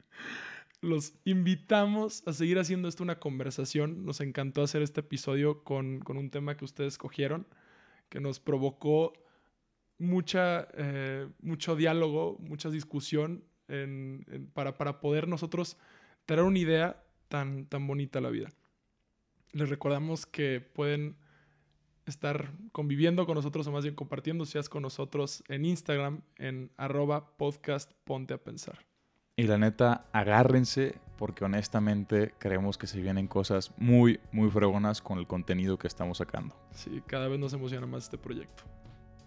los 0.83 1.15
invitamos 1.25 2.27
a 2.27 2.33
seguir 2.33 2.59
haciendo 2.59 2.89
esto 2.89 3.05
una 3.05 3.21
conversación. 3.21 4.05
Nos 4.05 4.21
encantó 4.21 4.63
hacer 4.63 4.83
este 4.83 5.01
episodio 5.01 5.63
con, 5.63 6.03
un 6.07 6.31
tema 6.31 6.57
que 6.57 6.65
ustedes 6.65 6.95
escogieron, 6.95 7.47
que 8.09 8.21
nos 8.21 8.41
provocó 8.41 9.13
mucha, 9.99 10.67
eh, 10.75 11.29
mucho 11.41 11.77
diálogo, 11.77 12.37
mucha 12.41 12.69
discusión 12.69 13.45
para, 14.53 14.77
para, 14.77 15.01
poder 15.01 15.29
nosotros 15.29 15.77
tener 16.27 16.45
una 16.45 16.59
idea 16.59 17.03
tan, 17.29 17.67
tan 17.67 17.87
bonita 17.87 18.19
a 18.19 18.23
la 18.23 18.31
vida. 18.31 18.49
Les 19.53 19.69
recordamos 19.69 20.27
que 20.27 20.61
pueden 20.61 21.17
estar 22.07 22.53
conviviendo 22.73 23.27
con 23.27 23.37
nosotros 23.37 23.67
o 23.67 23.73
más 23.73 23.85
bien 23.85 23.95
compartiendo 23.95 24.45
con 24.71 24.83
nosotros 24.83 25.45
en 25.49 25.65
Instagram 25.65 26.23
en 26.37 26.71
arroba 26.77 27.37
podcast 27.37 27.93
ponte 28.05 28.35
a 28.35 28.39
pensar. 28.39 28.85
Y 29.37 29.45
la 29.45 29.57
neta, 29.57 30.07
agárrense 30.13 30.99
porque 31.17 31.45
honestamente 31.45 32.35
creemos 32.39 32.77
que 32.77 32.87
se 32.87 33.01
vienen 33.01 33.29
cosas 33.29 33.73
muy, 33.79 34.21
muy 34.31 34.51
fregonas 34.51 35.01
con 35.01 35.19
el 35.19 35.27
contenido 35.27 35.79
que 35.79 35.87
estamos 35.87 36.19
sacando. 36.19 36.55
Sí, 36.73 37.03
cada 37.07 37.29
vez 37.29 37.39
nos 37.39 37.53
emociona 37.53 37.87
más 37.87 38.05
este 38.05 38.19
proyecto. 38.19 38.65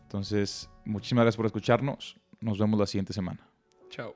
Entonces, 0.04 0.70
muchísimas 0.86 1.24
gracias 1.24 1.38
por 1.38 1.48
escucharnos. 1.48 2.18
Nos 2.40 2.60
vemos 2.60 2.80
la 2.80 2.86
siguiente 2.86 3.14
semana. 3.14 3.50
Ciao. 3.90 4.14